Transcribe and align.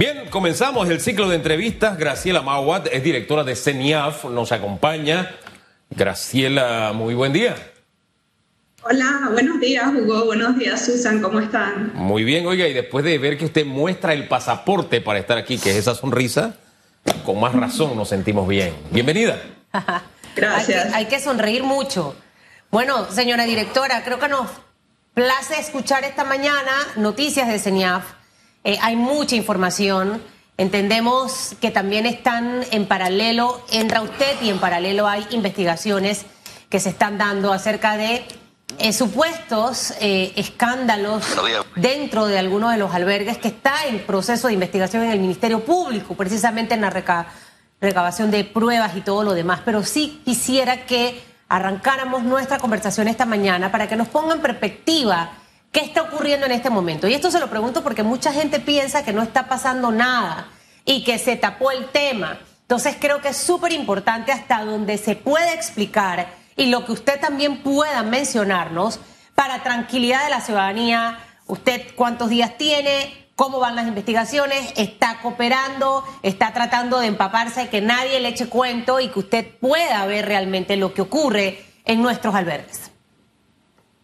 Bien, 0.00 0.30
comenzamos 0.30 0.88
el 0.88 0.98
ciclo 0.98 1.28
de 1.28 1.36
entrevistas. 1.36 1.98
Graciela 1.98 2.40
Mawat 2.40 2.86
es 2.90 3.02
directora 3.02 3.44
de 3.44 3.54
CENIAF, 3.54 4.24
nos 4.24 4.50
acompaña. 4.50 5.30
Graciela, 5.90 6.92
muy 6.94 7.12
buen 7.12 7.34
día. 7.34 7.54
Hola, 8.82 9.28
buenos 9.30 9.60
días 9.60 9.92
Hugo, 9.94 10.24
buenos 10.24 10.56
días 10.58 10.86
Susan, 10.86 11.20
¿cómo 11.20 11.38
están? 11.38 11.92
Muy 11.92 12.24
bien, 12.24 12.46
oiga, 12.46 12.66
y 12.66 12.72
después 12.72 13.04
de 13.04 13.18
ver 13.18 13.36
que 13.36 13.44
usted 13.44 13.66
muestra 13.66 14.14
el 14.14 14.26
pasaporte 14.26 15.02
para 15.02 15.18
estar 15.18 15.36
aquí, 15.36 15.58
que 15.58 15.68
es 15.68 15.76
esa 15.76 15.94
sonrisa, 15.94 16.54
con 17.26 17.38
más 17.38 17.52
razón 17.52 17.94
nos 17.94 18.08
sentimos 18.08 18.48
bien. 18.48 18.74
Bienvenida. 18.90 19.38
Gracias. 20.34 20.94
Hay 20.94 21.08
que, 21.08 21.20
sonreír 21.20 21.62
mucho. 21.62 22.16
Bueno, 22.70 23.04
señora 23.10 23.44
directora, 23.44 24.02
creo 24.02 24.18
que 24.18 24.28
nos 24.28 24.48
place 25.12 25.60
escuchar 25.60 26.04
esta 26.04 26.24
mañana 26.24 26.72
noticias 26.96 27.48
de 27.48 27.58
CENIAF. 27.58 28.19
Eh, 28.64 28.78
hay 28.80 28.96
mucha 28.96 29.36
información. 29.36 30.22
Entendemos 30.56 31.54
que 31.60 31.70
también 31.70 32.04
están 32.04 32.62
en 32.70 32.86
paralelo, 32.86 33.64
entra 33.70 34.02
usted 34.02 34.40
y 34.42 34.50
en 34.50 34.58
paralelo 34.58 35.08
hay 35.08 35.26
investigaciones 35.30 36.26
que 36.68 36.80
se 36.80 36.90
están 36.90 37.16
dando 37.16 37.52
acerca 37.52 37.96
de 37.96 38.24
eh, 38.78 38.92
supuestos 38.92 39.94
eh, 40.00 40.32
escándalos 40.36 41.24
dentro 41.76 42.26
de 42.26 42.38
algunos 42.38 42.72
de 42.72 42.78
los 42.78 42.94
albergues 42.94 43.38
que 43.38 43.48
está 43.48 43.86
en 43.86 44.00
proceso 44.00 44.48
de 44.48 44.54
investigación 44.54 45.02
en 45.02 45.10
el 45.10 45.18
Ministerio 45.18 45.64
Público, 45.64 46.14
precisamente 46.14 46.74
en 46.74 46.82
la 46.82 46.90
recabación 47.80 48.30
de 48.30 48.44
pruebas 48.44 48.96
y 48.96 49.00
todo 49.00 49.24
lo 49.24 49.32
demás. 49.32 49.60
Pero 49.64 49.82
sí 49.82 50.20
quisiera 50.24 50.84
que 50.84 51.22
arrancáramos 51.48 52.22
nuestra 52.22 52.58
conversación 52.58 53.08
esta 53.08 53.24
mañana 53.24 53.72
para 53.72 53.88
que 53.88 53.96
nos 53.96 54.08
ponga 54.08 54.34
en 54.34 54.40
perspectiva 54.40 55.32
qué 55.72 55.80
está 55.80 56.02
ocurriendo 56.02 56.46
en 56.46 56.52
este 56.52 56.70
momento. 56.70 57.08
Y 57.08 57.14
esto 57.14 57.30
se 57.30 57.40
lo 57.40 57.48
pregunto 57.48 57.82
porque 57.82 58.02
mucha 58.02 58.32
gente 58.32 58.60
piensa 58.60 59.04
que 59.04 59.12
no 59.12 59.22
está 59.22 59.48
pasando 59.48 59.90
nada 59.90 60.48
y 60.84 61.04
que 61.04 61.18
se 61.18 61.36
tapó 61.36 61.70
el 61.70 61.88
tema. 61.90 62.38
Entonces 62.62 62.96
creo 63.00 63.20
que 63.20 63.28
es 63.28 63.36
súper 63.36 63.72
importante 63.72 64.32
hasta 64.32 64.64
donde 64.64 64.98
se 64.98 65.16
puede 65.16 65.54
explicar 65.54 66.28
y 66.56 66.66
lo 66.66 66.84
que 66.84 66.92
usted 66.92 67.20
también 67.20 67.62
pueda 67.62 68.02
mencionarnos 68.02 69.00
para 69.34 69.62
tranquilidad 69.62 70.24
de 70.24 70.30
la 70.30 70.40
ciudadanía. 70.40 71.18
¿Usted 71.46 71.94
cuántos 71.96 72.28
días 72.28 72.56
tiene? 72.58 73.28
¿Cómo 73.34 73.58
van 73.58 73.74
las 73.74 73.88
investigaciones? 73.88 74.72
¿Está 74.76 75.18
cooperando? 75.22 76.04
¿Está 76.22 76.52
tratando 76.52 77.00
de 77.00 77.06
empaparse 77.06 77.68
que 77.68 77.80
nadie 77.80 78.20
le 78.20 78.28
eche 78.28 78.48
cuento 78.48 79.00
y 79.00 79.08
que 79.08 79.18
usted 79.18 79.58
pueda 79.58 80.04
ver 80.06 80.26
realmente 80.26 80.76
lo 80.76 80.92
que 80.92 81.02
ocurre 81.02 81.64
en 81.86 82.02
nuestros 82.02 82.34
albergues? 82.34 82.89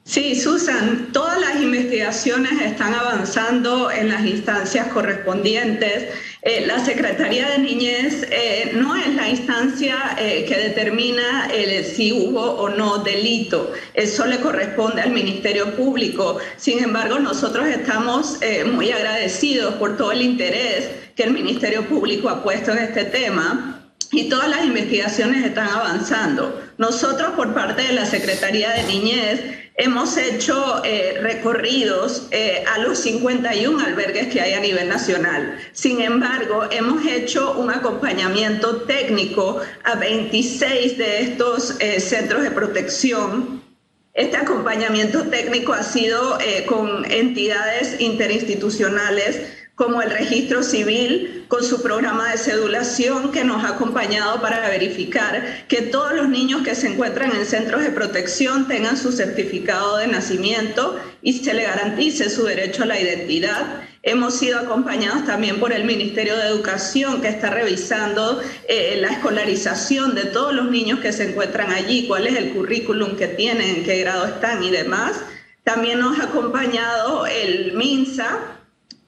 Sí, 0.09 0.37
Susan, 0.37 1.09
todas 1.13 1.41
las 1.41 1.61
investigaciones 1.61 2.63
están 2.63 2.95
avanzando 2.95 3.91
en 3.91 4.09
las 4.09 4.25
instancias 4.25 4.87
correspondientes. 4.87 6.11
Eh, 6.43 6.65
la 6.65 6.79
Secretaría 6.79 7.49
de 7.49 7.59
Niñez 7.59 8.25
eh, 8.31 8.71
no 8.75 8.95
es 8.95 9.13
la 9.17 9.29
instancia 9.29 10.15
eh, 10.17 10.45
que 10.47 10.57
determina 10.59 11.51
si 11.83 12.13
hubo 12.13 12.41
o 12.41 12.69
no 12.69 12.99
delito. 12.99 13.73
Eso 13.95 14.27
le 14.27 14.39
corresponde 14.39 15.03
al 15.03 15.11
Ministerio 15.11 15.75
Público. 15.75 16.39
Sin 16.57 16.85
embargo, 16.85 17.19
nosotros 17.19 17.67
estamos 17.67 18.39
muy 18.73 18.93
agradecidos 18.93 19.75
por 19.75 19.97
todo 19.97 20.13
el 20.13 20.23
interés 20.23 20.89
que 21.17 21.25
el 21.25 21.33
Ministerio 21.33 21.85
Público 21.89 22.29
ha 22.29 22.45
puesto 22.45 22.71
en 22.71 22.79
este 22.79 23.07
tema 23.07 23.91
y 24.13 24.29
todas 24.29 24.49
las 24.49 24.65
investigaciones 24.65 25.45
están 25.45 25.69
avanzando. 25.69 26.66
Nosotros, 26.79 27.31
por 27.37 27.55
parte 27.55 27.83
de 27.83 27.93
la 27.93 28.05
Secretaría 28.05 28.71
de 28.71 28.83
Niñez, 28.83 29.41
hemos 29.77 30.17
hecho 30.19 30.83
eh, 30.85 31.19
recorridos 31.23 32.29
eh, 32.31 32.65
a 32.67 32.79
los 32.79 32.99
51 32.99 33.83
albergues 33.83 34.29
que 34.29 34.43
hay 34.43 34.53
a 34.53 34.61
nivel 34.61 34.89
nacional. 34.89 35.59
Sin 35.73 36.03
embargo, 36.03 36.65
hemos 36.71 37.07
hecho 37.07 37.55
un 37.59 37.71
acompañamiento 37.71 38.83
técnico 38.83 39.61
a 39.85 39.95
26 39.95 40.99
de 40.99 41.21
estos 41.23 41.77
eh, 41.81 41.99
centros 41.99 42.43
de 42.43 42.51
protección. 42.51 43.63
Este 44.13 44.37
acompañamiento 44.37 45.25
técnico 45.25 45.75
ha 45.75 45.83
sido 45.83 46.39
con 46.67 47.05
entidades 47.11 48.01
interinstitucionales 48.01 49.66
como 49.77 50.01
el 50.01 50.11
registro 50.11 50.63
civil 50.63 51.45
con 51.49 51.63
su 51.63 51.83
programa 51.83 52.33
de 52.33 52.39
cedulación 52.39 53.31
que 53.31 53.45
nos 53.45 53.63
ha 53.63 53.75
acompañado 53.75 54.41
para 54.41 54.69
verificar 54.71 55.67
que 55.69 55.83
todos 55.83 56.15
los 56.15 56.31
niños 56.31 56.63
que 56.63 56.75
se 56.75 56.89
encuentran 56.89 57.31
en 57.37 57.45
centros 57.45 57.83
de 57.83 57.91
protección 57.91 58.67
tengan 58.69 58.97
su 58.97 59.13
certificado 59.13 59.99
de 59.99 60.09
nacimiento 60.09 60.99
y 61.23 61.35
se 61.35 61.53
le 61.53 61.65
garantice 61.65 62.31
su 62.31 62.45
derecho 62.45 62.85
a 62.85 62.87
la 62.87 62.99
identidad. 62.99 63.83
Hemos 64.03 64.35
sido 64.39 64.61
acompañados 64.61 65.27
también 65.27 65.61
por 65.61 65.75
el 65.75 65.85
Ministerio 65.85 66.37
de 66.37 66.47
Educación 66.47 67.21
que 67.21 67.29
está 67.29 67.51
revisando 67.51 68.41
eh, 68.69 68.97
la 68.99 69.09
escolarización 69.09 70.15
de 70.15 70.25
todos 70.25 70.55
los 70.55 70.71
niños 70.71 71.01
que 71.01 71.13
se 71.13 71.29
encuentran 71.29 71.71
allí, 71.71 72.07
cuál 72.07 72.27
es 72.27 72.37
el 72.37 72.55
currículum 72.55 73.15
que 73.17 73.29
tienen, 73.29 73.77
en 73.77 73.85
qué 73.85 73.99
grado 74.01 74.25
están 74.25 74.65
y 74.65 74.71
demás. 74.71 75.21
También 75.65 75.99
nos 75.99 76.19
ha 76.19 76.25
acompañado 76.25 77.27
el 77.27 77.73
MINSA, 77.75 78.56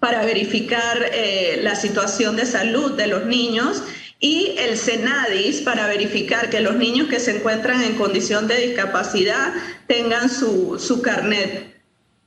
para 0.00 0.24
verificar 0.24 1.10
eh, 1.12 1.60
la 1.62 1.74
situación 1.74 2.36
de 2.36 2.46
salud 2.46 2.92
de 2.92 3.08
los 3.08 3.26
niños 3.26 3.82
y 4.20 4.54
el 4.58 4.76
CENADIS 4.76 5.62
para 5.62 5.86
verificar 5.86 6.50
que 6.50 6.60
los 6.60 6.76
niños 6.76 7.08
que 7.08 7.20
se 7.20 7.36
encuentran 7.36 7.82
en 7.82 7.94
condición 7.94 8.48
de 8.48 8.66
discapacidad 8.68 9.52
tengan 9.86 10.28
su, 10.28 10.78
su 10.78 11.02
carnet. 11.02 11.76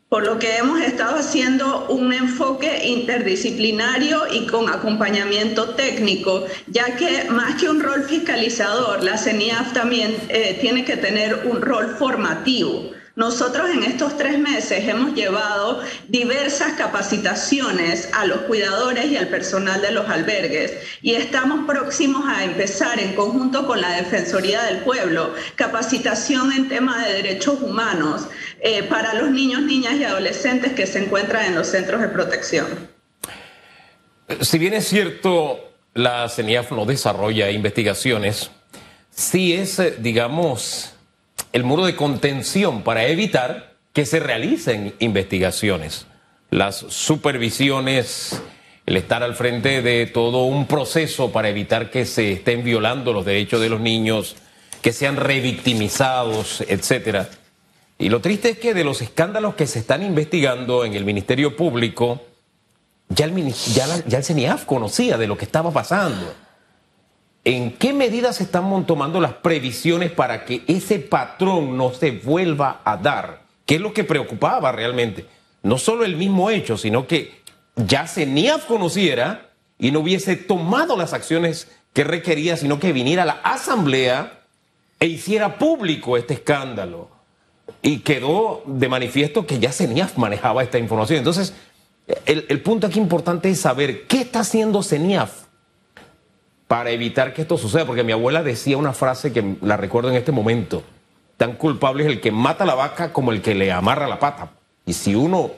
Por 0.08 0.26
lo 0.26 0.40
que 0.40 0.58
hemos 0.58 0.82
estado 0.82 1.16
haciendo 1.16 1.88
un 1.88 2.12
enfoque 2.12 2.88
interdisciplinario 2.88 4.24
y 4.34 4.46
con 4.46 4.70
acompañamiento 4.70 5.70
técnico, 5.76 6.46
ya 6.68 6.98
que 6.98 7.30
más 7.30 7.56
que 7.56 7.70
un 7.70 7.82
rol 7.82 8.04
fiscalizador, 8.04 9.04
la 9.04 9.18
CENIAF 9.18 9.72
también 9.72 10.14
eh, 10.28 10.58
tiene 10.60 10.84
que 10.84 10.98
tener 10.98 11.46
un 11.46 11.62
rol 11.62 11.96
formativo 11.98 12.92
nosotros 13.22 13.70
en 13.70 13.84
estos 13.84 14.18
tres 14.18 14.40
meses 14.40 14.88
hemos 14.88 15.14
llevado 15.14 15.84
diversas 16.08 16.74
capacitaciones 16.74 18.10
a 18.14 18.26
los 18.26 18.40
cuidadores 18.40 19.12
y 19.12 19.16
al 19.16 19.28
personal 19.28 19.80
de 19.80 19.92
los 19.92 20.10
albergues 20.10 20.74
y 21.04 21.14
estamos 21.14 21.68
próximos 21.68 22.24
a 22.28 22.44
empezar 22.44 23.00
en 23.00 23.14
conjunto 23.14 23.68
con 23.68 23.80
la 23.80 23.92
Defensoría 23.92 24.64
del 24.64 24.80
Pueblo 24.80 25.36
capacitación 25.54 26.52
en 26.52 26.68
tema 26.68 27.06
de 27.06 27.14
derechos 27.14 27.62
humanos 27.62 28.28
eh, 28.60 28.82
para 28.82 29.14
los 29.14 29.30
niños, 29.30 29.62
niñas 29.62 29.98
y 29.98 30.04
adolescentes 30.04 30.74
que 30.74 30.88
se 30.88 31.04
encuentran 31.04 31.46
en 31.46 31.54
los 31.54 31.68
centros 31.68 32.02
de 32.02 32.08
protección. 32.08 32.90
Si 34.40 34.58
bien 34.58 34.74
es 34.74 34.88
cierto, 34.88 35.60
la 35.94 36.28
CENIAF 36.28 36.72
no 36.72 36.88
desarrolla 36.88 37.52
investigaciones, 37.52 38.50
sí 39.12 39.54
es, 39.54 39.78
eh, 39.78 39.96
digamos, 40.00 40.96
el 41.54 41.64
muro 41.64 41.86
de 41.86 41.96
contención 41.96 42.84
para 42.84 43.06
evitar 43.08 43.76
que 43.94 44.06
se 44.06 44.20
realicen 44.20 44.96
investigaciones. 45.00 46.08
Las 46.50 46.78
supervisiones, 46.78 48.42
el 48.86 48.98
estar 48.98 49.24
al 49.24 49.36
frente 49.36 49.82
de 49.82 50.06
todo 50.06 50.46
un 50.46 50.68
proceso 50.68 51.32
para 51.32 51.50
evitar 51.50 51.90
que 51.90 52.06
se 52.06 52.34
estén 52.34 52.64
violando 52.64 53.14
los 53.14 53.26
derechos 53.26 53.62
de 53.62 53.70
los 53.70 53.82
niños, 53.82 54.36
que 54.82 54.94
sean 54.94 55.18
revictimizados, 55.18 56.62
etcétera. 56.68 57.30
Y 57.98 58.10
lo 58.10 58.20
triste 58.20 58.52
es 58.52 58.58
que 58.58 58.74
de 58.74 58.84
los 58.84 59.02
escándalos 59.02 59.56
que 59.56 59.68
se 59.68 59.80
están 59.80 60.04
investigando 60.04 60.86
en 60.86 60.96
el 60.96 61.06
Ministerio 61.06 61.56
Público, 61.56 62.22
ya 63.10 63.26
el, 63.26 63.54
ya, 63.54 63.86
ya 64.08 64.18
el 64.18 64.24
CENIAF 64.24 64.66
conocía 64.66 65.18
de 65.18 65.28
lo 65.28 65.38
que 65.38 65.46
estaba 65.46 65.72
pasando. 65.72 66.34
¿En 67.44 67.72
qué 67.72 67.92
medidas 67.92 68.36
se 68.36 68.44
están 68.44 68.86
tomando 68.86 69.20
las 69.20 69.34
previsiones 69.34 70.12
para 70.12 70.46
que 70.46 70.64
ese 70.68 71.00
patrón 71.00 71.76
no 71.76 71.92
se 71.92 72.12
vuelva 72.12 72.82
a 72.84 72.98
dar? 72.98 73.42
¿Qué 73.66 73.76
es 73.76 73.82
lo 73.82 73.94
que 73.94 74.04
preocupaba 74.04 74.72
realmente? 74.72 75.26
No 75.64 75.80
solo 75.80 76.06
el 76.06 76.16
mismo 76.16 76.52
hecho, 76.52 76.78
sino 76.78 77.08
que 77.08 77.42
ya 77.76 78.08
CENIAF 78.08 78.66
conociera 78.66 79.50
y 79.80 79.90
no 79.90 80.02
hubiese 80.02 80.36
tomado 80.36 80.96
las 80.96 81.14
acciones 81.14 81.68
que 81.94 82.04
requería, 82.04 82.58
sino 82.58 82.80
que 82.80 82.94
viniera 82.94 83.24
a 83.24 83.28
la 83.28 83.40
asamblea 83.44 84.42
e 85.00 85.08
hiciera 85.08 85.58
público 85.58 86.18
este 86.18 86.36
escándalo. 86.36 87.10
Y 87.82 88.00
quedó 88.00 88.62
de 88.68 88.88
manifiesto 88.88 89.48
que 89.48 89.58
ya 89.58 89.72
CENIAF 89.72 90.16
manejaba 90.16 90.62
esta 90.62 90.78
información. 90.78 91.18
Entonces, 91.18 91.56
el, 92.28 92.46
el 92.50 92.62
punto 92.62 92.86
aquí 92.86 93.00
importante 93.00 93.50
es 93.50 93.60
saber 93.60 94.06
qué 94.06 94.22
está 94.22 94.42
haciendo 94.42 94.84
CENIAF 94.84 95.51
para 96.72 96.92
evitar 96.92 97.34
que 97.34 97.42
esto 97.42 97.58
suceda, 97.58 97.84
porque 97.86 98.02
mi 98.02 98.14
abuela 98.14 98.44
decía 98.44 98.78
una 98.78 98.94
frase 98.94 99.34
que 99.34 99.58
la 99.62 99.76
recuerdo 99.76 100.10
en 100.10 100.16
este 100.16 100.32
momento, 100.32 100.84
tan 101.36 101.58
culpable 101.58 102.04
es 102.04 102.10
el 102.10 102.22
que 102.22 102.32
mata 102.32 102.64
la 102.64 102.76
vaca 102.76 103.12
como 103.12 103.34
el 103.34 103.42
que 103.42 103.54
le 103.54 103.74
amarra 103.74 104.08
la 104.08 104.20
pata. 104.20 104.52
Y 104.86 104.94
si 104.94 105.14
uno 105.14 105.52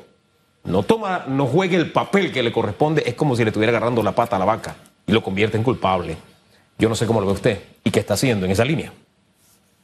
no 0.63 0.81
toma, 0.81 1.25
no 1.27 1.45
juegue 1.45 1.75
el 1.75 1.91
papel 1.91 2.31
que 2.31 2.41
le 2.41 2.51
corresponde, 2.51 3.03
es 3.05 3.13
como 3.13 3.35
si 3.35 3.43
le 3.43 3.51
estuviera 3.51 3.69
agarrando 3.69 4.01
la 4.01 4.15
pata 4.15 4.37
a 4.37 4.39
la 4.39 4.45
vaca 4.45 4.75
y 5.05 5.11
lo 5.11 5.21
convierte 5.21 5.55
en 5.55 5.61
culpable. 5.61 6.17
Yo 6.79 6.89
no 6.89 6.95
sé 6.95 7.05
cómo 7.05 7.21
lo 7.21 7.27
ve 7.27 7.33
usted 7.33 7.61
y 7.83 7.91
qué 7.91 7.99
está 7.99 8.15
haciendo 8.15 8.47
en 8.47 8.51
esa 8.51 8.65
línea. 8.65 8.91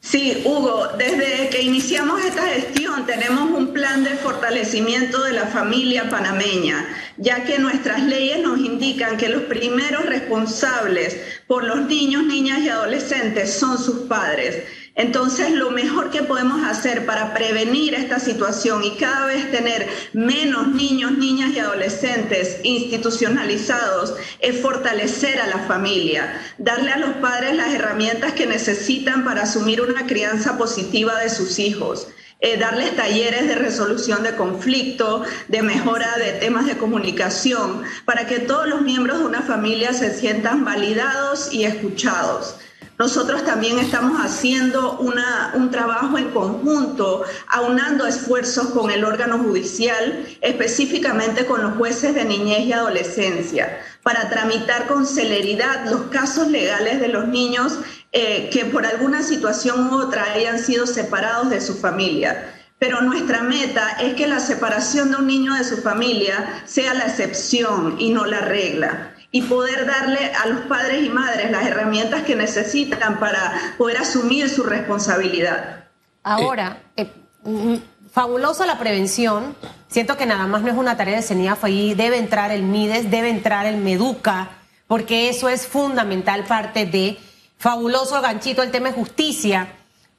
Sí, 0.02 0.44
Hugo, 0.46 0.88
desde 0.98 1.50
que 1.50 1.62
iniciamos 1.62 2.24
esta 2.24 2.48
gestión 2.48 3.06
tenemos 3.06 3.52
un 3.52 3.74
plan 3.74 4.04
de 4.04 4.12
fortalecimiento 4.12 5.22
de 5.24 5.34
la 5.34 5.48
familia 5.48 6.10
panameña, 6.10 6.88
ya 7.18 7.44
que 7.44 7.60
nuestras 7.60 8.04
leyes 8.04 8.40
nos 8.40 8.60
indican 8.60 9.18
que 9.18 9.28
los 9.28 9.44
primeros 9.44 10.06
responsables 10.06 11.18
por 11.48 11.66
los 11.66 11.82
niños, 11.82 12.24
niñas 12.24 12.60
y 12.60 12.70
adolescentes 12.70 13.54
son 13.60 13.78
sus 13.78 14.08
padres. 14.08 14.64
Entonces, 15.00 15.52
lo 15.52 15.72
mejor 15.72 16.10
que 16.10 16.24
podemos 16.24 16.62
hacer 16.68 17.06
para 17.06 17.34
prevenir 17.34 17.96
esta 17.96 18.20
situación 18.20 18.84
y 18.84 18.98
cada 18.98 19.28
vez 19.28 19.50
tener 19.50 19.88
menos 20.12 20.68
niños, 20.76 21.14
niñas 21.14 21.52
y 21.56 21.60
adolescentes 21.60 22.58
institucionalizados 22.64 24.16
es 24.42 24.60
fortalecer 24.60 25.40
a 25.40 25.48
la 25.48 25.60
familia, 25.60 26.42
darle 26.58 26.92
a 26.92 26.98
los 26.98 27.12
padres 27.12 27.56
las 27.56 27.74
herramientas 27.74 28.34
que 28.34 28.46
necesitan 28.46 29.24
para 29.24 29.44
asumir 29.44 29.80
una 29.80 30.06
crianza 30.06 30.58
positiva 30.58 31.18
de 31.20 31.30
sus 31.30 31.60
hijos. 31.60 32.10
Eh, 32.42 32.58
darles 32.58 32.94
talleres 32.98 33.48
de 33.48 33.56
resolución 33.56 34.24
de 34.24 34.36
conflicto, 34.36 35.24
de 35.48 35.62
mejora 35.62 36.18
de 36.18 36.34
temas 36.34 36.66
de 36.66 36.78
comunicación, 36.78 37.84
para 38.04 38.28
que 38.28 38.40
todos 38.40 38.68
los 38.68 38.82
miembros 38.82 39.20
de 39.20 39.26
una 39.26 39.44
familia 39.44 39.94
se 39.94 40.14
sientan 40.14 40.66
validados 40.66 41.54
y 41.54 41.64
escuchados. 41.64 42.58
Nosotros 43.00 43.46
también 43.46 43.80
estamos 43.80 44.20
haciendo 44.20 45.00
un 45.00 45.72
trabajo 45.72 46.18
en 46.18 46.32
conjunto, 46.32 47.24
aunando 47.48 48.06
esfuerzos 48.06 48.72
con 48.72 48.92
el 48.92 49.06
órgano 49.06 49.38
judicial, 49.40 50.26
específicamente 50.42 51.46
con 51.46 51.64
los 51.64 51.78
jueces 51.78 52.14
de 52.14 52.26
niñez 52.26 52.66
y 52.66 52.74
adolescencia, 52.74 53.80
para 54.04 54.30
tramitar 54.30 54.88
con 54.88 55.08
celeridad 55.08 55.90
los 55.90 56.08
casos 56.12 56.50
legales 56.50 57.00
de 57.00 57.08
los 57.08 57.30
niños 57.30 57.80
eh, 58.12 58.50
que 58.52 58.66
por 58.66 58.86
alguna 58.86 59.24
situación 59.24 59.94
u 59.94 59.96
otra 59.96 60.34
hayan 60.34 60.60
sido 60.60 60.86
separados 60.86 61.50
de 61.50 61.62
su 61.62 61.76
familia. 61.76 62.54
Pero 62.80 63.00
nuestra 63.00 63.42
meta 63.44 63.92
es 64.02 64.16
que 64.16 64.28
la 64.28 64.42
separación 64.42 65.12
de 65.12 65.18
un 65.18 65.28
niño 65.28 65.54
de 65.54 65.64
su 65.64 65.78
familia 65.78 66.64
sea 66.66 66.94
la 66.94 67.06
excepción 67.06 67.96
y 67.98 68.10
no 68.10 68.26
la 68.26 68.42
regla 68.42 69.14
y 69.32 69.44
poder 69.44 69.86
darle 69.86 70.32
a 70.34 70.48
los 70.48 70.62
padres 70.62 71.04
y 71.04 71.10
madres 71.10 71.52
las 71.52 71.66
herramientas 71.66 72.24
que 72.24 72.36
necesitan 72.36 73.20
para 73.20 73.76
poder 73.78 73.98
asumir 73.98 74.50
su 74.50 74.64
responsabilidad. 74.64 75.86
Ahora, 76.24 76.82
eh, 76.96 77.12
mm, 77.44 77.76
fabulosa 78.12 78.66
la 78.66 78.80
prevención. 78.80 79.56
Siento 79.88 80.18
que 80.18 80.26
nada 80.26 80.48
más 80.48 80.62
no 80.62 80.70
es 80.70 80.78
una 80.78 80.98
tarea 80.98 81.18
de 81.18 81.22
CENIAF, 81.22 81.64
ahí 81.64 81.94
debe 81.94 82.18
entrar 82.18 82.52
el 82.52 82.64
MIDES, 82.64 83.10
debe 83.10 83.30
entrar 83.30 83.66
el 83.66 83.78
MEDUCA, 83.78 84.50
porque 84.88 85.30
eso 85.30 85.50
es 85.50 85.68
fundamental 85.68 86.44
parte 86.46 86.86
de 86.86 87.18
fabuloso 87.58 88.20
ganchito 88.22 88.64
el 88.64 88.72
tema 88.72 88.90
de 88.90 88.96
justicia. 88.96 89.74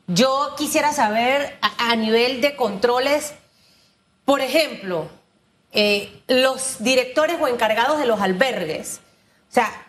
Yo 0.06 0.54
quisiera 0.56 0.92
saber 0.92 1.58
a, 1.60 1.94
nivel 1.94 2.40
de 2.40 2.56
controles, 2.56 3.34
por 4.24 4.40
ejemplo, 4.40 5.08
eh, 5.72 6.22
los 6.26 6.82
directores 6.82 7.36
o 7.40 7.46
encargados 7.46 7.98
de 7.98 8.06
los 8.06 8.20
albergues. 8.20 9.00
O 9.48 9.52
sea, 9.52 9.86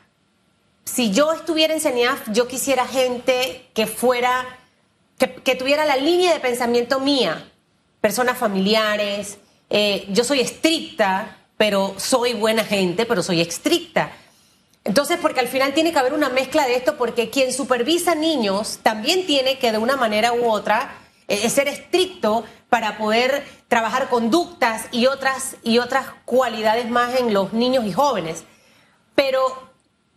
si 0.83 1.11
yo 1.11 1.31
estuviera 1.33 1.73
en 1.73 1.79
CENIAF, 1.79 2.29
yo 2.31 2.47
quisiera 2.47 2.85
gente 2.87 3.69
que 3.73 3.87
fuera, 3.87 4.45
que, 5.17 5.55
tuviera 5.55 5.85
la 5.85 5.97
línea 5.97 6.33
de 6.33 6.39
pensamiento 6.39 6.99
mía, 6.99 7.49
personas 7.99 8.37
familiares. 8.37 9.37
Eh, 9.69 10.05
yo 10.09 10.23
soy 10.23 10.41
estricta, 10.41 11.37
pero 11.57 11.95
soy 11.97 12.33
buena 12.33 12.63
gente, 12.63 13.05
pero 13.05 13.23
soy 13.23 13.41
estricta. 13.41 14.11
Entonces, 14.83 15.19
porque 15.21 15.39
al 15.39 15.47
final 15.47 15.73
tiene 15.73 15.91
que 15.93 15.99
haber 15.99 16.13
una 16.13 16.29
mezcla 16.29 16.65
de 16.65 16.75
esto, 16.75 16.97
porque 16.97 17.29
quien 17.29 17.53
supervisa 17.53 18.15
niños 18.15 18.79
también 18.81 19.25
tiene 19.27 19.59
que 19.59 19.71
de 19.71 19.77
una 19.77 19.95
manera 19.95 20.33
u 20.33 20.49
otra 20.49 20.95
eh, 21.27 21.49
ser 21.49 21.67
estricto 21.67 22.43
para 22.71 22.97
poder 22.97 23.45
trabajar 23.67 24.07
conductas 24.07 24.85
y 24.91 25.07
otras, 25.07 25.57
y 25.61 25.79
otras 25.79 26.07
cualidades 26.23 26.89
más 26.89 27.19
en 27.19 27.33
los 27.33 27.51
niños 27.51 27.83
y 27.83 27.91
jóvenes. 27.91 28.45
Pero, 29.13 29.41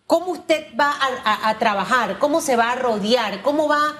¿cómo 0.06 0.30
usted 0.30 0.68
va 0.78 0.94
a, 1.24 1.58
trabajar? 1.58 2.20
¿Cómo 2.20 2.40
se 2.40 2.54
va 2.54 2.70
a 2.70 2.76
rodear? 2.76 3.42
¿Cómo 3.42 3.66
va? 3.66 3.96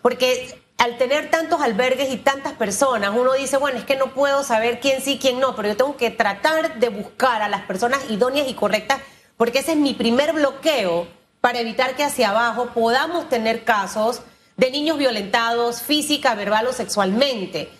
Porque 0.00 0.58
al 0.78 0.96
tener 0.96 1.30
tantos 1.30 1.60
albergues 1.60 2.10
y 2.10 2.16
tantas 2.16 2.54
personas, 2.54 3.12
uno 3.14 3.34
dice, 3.34 3.58
bueno, 3.58 3.76
es 3.76 3.84
que 3.84 3.96
no 3.96 4.14
puedo 4.14 4.42
saber 4.42 4.80
quién 4.80 5.02
sí, 5.02 5.18
quién 5.20 5.38
no, 5.38 5.54
pero 5.54 5.68
yo 5.68 5.76
tengo 5.76 5.98
que 5.98 6.08
tratar 6.08 6.80
de 6.80 6.88
buscar 6.88 7.42
a 7.42 7.48
las 7.50 7.66
personas 7.66 8.08
idóneas 8.08 8.48
y 8.48 8.54
correctas, 8.54 9.02
porque 9.36 9.58
ese 9.58 9.72
es 9.72 9.78
mi 9.78 9.92
primer 9.92 10.32
bloqueo 10.32 11.06
para 11.42 11.60
evitar 11.60 11.94
que 11.94 12.04
hacia 12.04 12.30
abajo 12.30 12.70
podamos 12.72 13.28
tener 13.28 13.64
casos 13.64 14.22
de 14.56 14.70
niños 14.70 14.96
violentados 14.96 15.82
física, 15.82 16.34
verbal 16.34 16.68
o 16.68 16.72
sexualmente. 16.72 17.70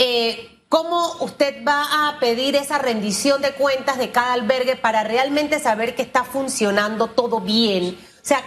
Eh, 0.00 0.60
¿Cómo 0.68 1.16
usted 1.20 1.64
va 1.66 2.08
a 2.08 2.20
pedir 2.20 2.54
esa 2.54 2.78
rendición 2.78 3.42
de 3.42 3.52
cuentas 3.52 3.98
de 3.98 4.12
cada 4.12 4.34
albergue 4.34 4.76
para 4.76 5.02
realmente 5.02 5.58
saber 5.58 5.96
que 5.96 6.02
está 6.02 6.22
funcionando 6.24 7.08
todo 7.08 7.40
bien? 7.40 7.98
O 8.22 8.24
sea, 8.24 8.44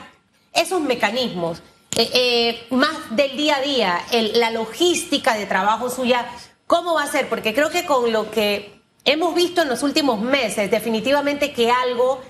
esos 0.53 0.79
mecanismos, 0.81 1.61
eh, 1.97 2.09
eh, 2.13 2.67
más 2.69 2.95
del 3.09 3.35
día 3.35 3.57
a 3.57 3.61
día, 3.61 4.01
la 4.35 4.51
logística 4.51 5.33
de 5.33 5.45
trabajo 5.45 5.89
suya, 5.89 6.25
¿cómo 6.67 6.93
va 6.93 7.03
a 7.03 7.11
ser? 7.11 7.27
Porque 7.27 7.53
creo 7.53 7.69
que 7.69 7.85
con 7.85 8.13
lo 8.13 8.31
que 8.31 8.79
hemos 9.03 9.35
visto 9.35 9.63
en 9.63 9.67
los 9.67 9.83
últimos 9.83 10.21
meses, 10.21 10.71
definitivamente 10.71 11.51
que 11.51 11.69
algo 11.69 12.21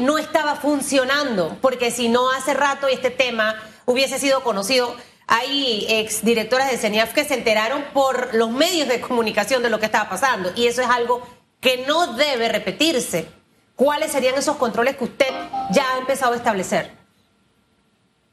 no 0.00 0.16
estaba 0.16 0.54
funcionando, 0.54 1.58
porque 1.60 1.90
si 1.90 2.08
no 2.08 2.30
hace 2.30 2.54
rato 2.54 2.88
este 2.88 3.10
tema 3.10 3.56
hubiese 3.84 4.18
sido 4.18 4.42
conocido 4.42 4.96
hay 5.26 5.86
ex 5.88 6.24
directoras 6.24 6.70
de 6.70 6.78
CENIAF 6.78 7.12
que 7.12 7.24
se 7.24 7.34
enteraron 7.34 7.84
por 7.92 8.34
los 8.34 8.50
medios 8.50 8.88
de 8.88 9.00
comunicación 9.00 9.62
de 9.62 9.70
lo 9.70 9.80
que 9.80 9.86
estaba 9.86 10.08
pasando 10.08 10.52
y 10.54 10.66
eso 10.66 10.82
es 10.82 10.88
algo 10.88 11.26
que 11.60 11.84
no 11.86 12.14
debe 12.14 12.48
repetirse. 12.48 13.26
¿Cuáles 13.74 14.12
serían 14.12 14.36
esos 14.36 14.56
controles 14.56 14.96
que 14.96 15.04
usted 15.04 15.32
ya 15.70 15.84
ha 15.94 15.98
empezado 15.98 16.32
a 16.32 16.36
establecer? 16.36 16.90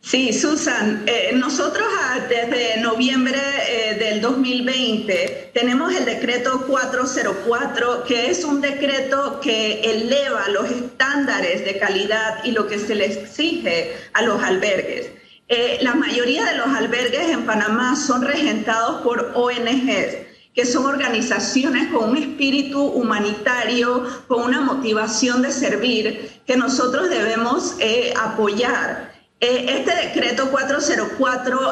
Sí, 0.06 0.34
Susan, 0.34 1.04
eh, 1.08 1.32
nosotros 1.34 1.88
ah, 2.02 2.20
desde 2.28 2.82
noviembre 2.82 3.40
eh, 3.70 3.96
del 3.96 4.20
2020 4.20 5.52
tenemos 5.54 5.96
el 5.96 6.04
decreto 6.04 6.66
404, 6.68 8.04
que 8.04 8.30
es 8.30 8.44
un 8.44 8.60
decreto 8.60 9.40
que 9.40 9.80
eleva 9.80 10.50
los 10.50 10.70
estándares 10.70 11.64
de 11.64 11.80
calidad 11.80 12.44
y 12.44 12.52
lo 12.52 12.68
que 12.68 12.80
se 12.80 12.96
le 12.96 13.06
exige 13.06 13.96
a 14.12 14.24
los 14.24 14.44
albergues. 14.44 15.10
Eh, 15.50 15.80
la 15.82 15.94
mayoría 15.94 16.46
de 16.46 16.58
los 16.58 16.68
albergues 16.68 17.30
en 17.30 17.46
Panamá 17.46 17.96
son 17.98 18.22
regentados 18.22 19.02
por 19.02 19.34
ONGs, 19.36 20.16
que 20.56 20.66
son 20.66 20.86
organizaciones 20.86 21.92
con 21.92 22.12
un 22.12 22.18
espíritu 22.18 22.82
humanitario, 22.82 24.04
con 24.28 24.44
una 24.44 24.62
motivación 24.62 25.42
de 25.42 25.52
servir, 25.52 26.42
que 26.48 26.56
nosotros 26.56 27.10
debemos 27.10 27.76
eh, 27.80 28.14
apoyar. 28.18 29.12
Eh, 29.42 29.66
este 29.78 29.94
decreto 29.94 30.50
404 30.50 31.72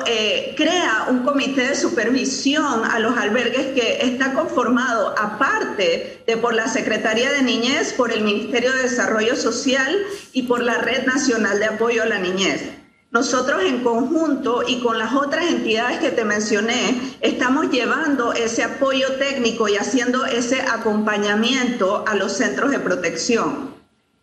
crea 0.57 1.05
un 1.09 1.23
comité 1.23 1.69
de 1.69 1.75
supervisión 1.75 2.83
a 2.83 2.99
los 2.99 3.17
albergues 3.17 3.67
que 3.67 3.99
está 4.01 4.33
conformado 4.33 5.15
aparte 5.17 6.23
de 6.27 6.37
por 6.37 6.53
la 6.53 6.67
Secretaría 6.67 7.31
de 7.31 7.43
Niñez, 7.43 7.93
por 7.93 8.11
el 8.11 8.25
Ministerio 8.25 8.73
de 8.73 8.83
Desarrollo 8.83 9.37
Social 9.37 9.95
y 10.33 10.43
por 10.43 10.61
la 10.61 10.79
Red 10.79 11.05
Nacional 11.05 11.59
de 11.59 11.65
Apoyo 11.67 12.03
a 12.03 12.07
la 12.07 12.19
Niñez. 12.19 12.80
Nosotros 13.11 13.61
en 13.65 13.83
conjunto 13.83 14.63
y 14.65 14.79
con 14.79 14.97
las 14.97 15.13
otras 15.13 15.51
entidades 15.51 15.99
que 15.99 16.11
te 16.11 16.23
mencioné, 16.23 16.97
estamos 17.19 17.69
llevando 17.69 18.31
ese 18.31 18.63
apoyo 18.63 19.15
técnico 19.17 19.67
y 19.67 19.75
haciendo 19.75 20.25
ese 20.25 20.61
acompañamiento 20.61 22.05
a 22.07 22.15
los 22.15 22.31
centros 22.31 22.71
de 22.71 22.79
protección. 22.79 23.75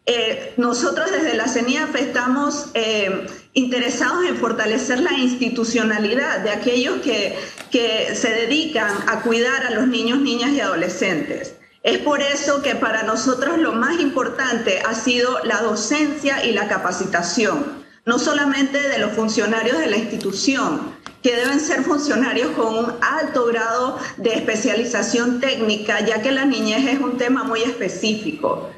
Eh, 0.06 0.54
nosotros 0.56 1.12
desde 1.12 1.36
la 1.36 1.48
CENIAF 1.48 1.96
estamos 1.96 2.70
eh, 2.72 3.26
interesados 3.52 4.24
en 4.24 4.38
fortalecer 4.38 5.00
la 5.00 5.12
institucionalidad 5.12 6.40
de 6.40 6.48
aquellos 6.48 7.02
que, 7.02 7.38
que 7.70 8.14
se 8.14 8.30
dedican 8.30 8.90
a 9.06 9.20
cuidar 9.20 9.66
a 9.66 9.70
los 9.70 9.86
niños, 9.86 10.20
niñas 10.20 10.52
y 10.52 10.60
adolescentes. 10.60 11.56
Es 11.82 11.98
por 11.98 12.22
eso 12.22 12.62
que 12.62 12.74
para 12.74 13.02
nosotros 13.02 13.58
lo 13.58 13.72
más 13.72 14.00
importante 14.00 14.80
ha 14.80 14.94
sido 14.94 15.44
la 15.44 15.60
docencia 15.60 16.42
y 16.42 16.52
la 16.52 16.68
capacitación 16.68 17.77
no 18.08 18.18
solamente 18.18 18.88
de 18.88 18.98
los 19.00 19.12
funcionarios 19.12 19.76
de 19.76 19.86
la 19.86 19.98
institución, 19.98 20.96
que 21.22 21.36
deben 21.36 21.60
ser 21.60 21.82
funcionarios 21.82 22.52
con 22.52 22.74
un 22.74 22.94
alto 23.02 23.44
grado 23.44 23.98
de 24.16 24.32
especialización 24.32 25.40
técnica, 25.40 26.00
ya 26.00 26.22
que 26.22 26.32
la 26.32 26.46
niñez 26.46 26.88
es 26.88 27.00
un 27.00 27.18
tema 27.18 27.44
muy 27.44 27.60
específico. 27.60 28.70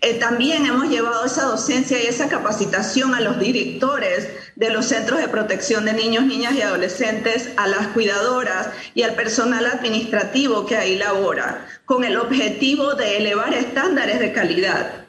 Eh, 0.00 0.14
también 0.14 0.66
hemos 0.66 0.88
llevado 0.88 1.24
esa 1.24 1.44
docencia 1.44 2.02
y 2.02 2.08
esa 2.08 2.28
capacitación 2.28 3.14
a 3.14 3.20
los 3.20 3.38
directores 3.38 4.26
de 4.56 4.70
los 4.70 4.86
centros 4.86 5.20
de 5.20 5.28
protección 5.28 5.84
de 5.84 5.92
niños, 5.92 6.24
niñas 6.24 6.54
y 6.54 6.62
adolescentes, 6.62 7.50
a 7.56 7.68
las 7.68 7.86
cuidadoras 7.86 8.70
y 8.96 9.02
al 9.02 9.14
personal 9.14 9.64
administrativo 9.64 10.66
que 10.66 10.76
ahí 10.76 10.96
labora, 10.96 11.68
con 11.84 12.02
el 12.02 12.16
objetivo 12.16 12.94
de 12.94 13.18
elevar 13.18 13.54
estándares 13.54 14.18
de 14.18 14.32
calidad. 14.32 15.01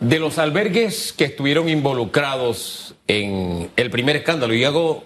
De 0.00 0.18
los 0.18 0.38
albergues 0.38 1.12
que 1.12 1.24
estuvieron 1.24 1.68
involucrados 1.68 2.94
en 3.08 3.70
el 3.76 3.90
primer 3.90 4.16
escándalo, 4.16 4.54
y 4.54 4.64
hago 4.64 5.04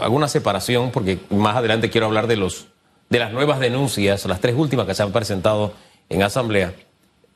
alguna 0.00 0.28
separación, 0.28 0.90
porque 0.90 1.18
más 1.30 1.56
adelante 1.56 1.90
quiero 1.90 2.06
hablar 2.06 2.26
de 2.26 2.36
los 2.36 2.66
de 3.10 3.18
las 3.18 3.32
nuevas 3.32 3.58
denuncias, 3.58 4.24
las 4.26 4.40
tres 4.40 4.54
últimas 4.56 4.86
que 4.86 4.94
se 4.94 5.02
han 5.02 5.12
presentado 5.12 5.74
en 6.08 6.22
asamblea. 6.22 6.72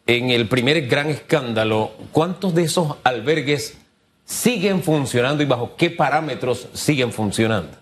En 0.07 0.31
el 0.31 0.49
primer 0.49 0.87
gran 0.87 1.11
escándalo, 1.11 1.93
¿cuántos 2.13 2.55
de 2.55 2.63
esos 2.63 2.97
albergues 3.03 3.77
siguen 4.25 4.83
funcionando 4.83 5.43
y 5.43 5.47
bajo 5.47 5.75
qué 5.77 5.91
parámetros 5.91 6.69
siguen 6.73 7.13
funcionando? 7.13 7.77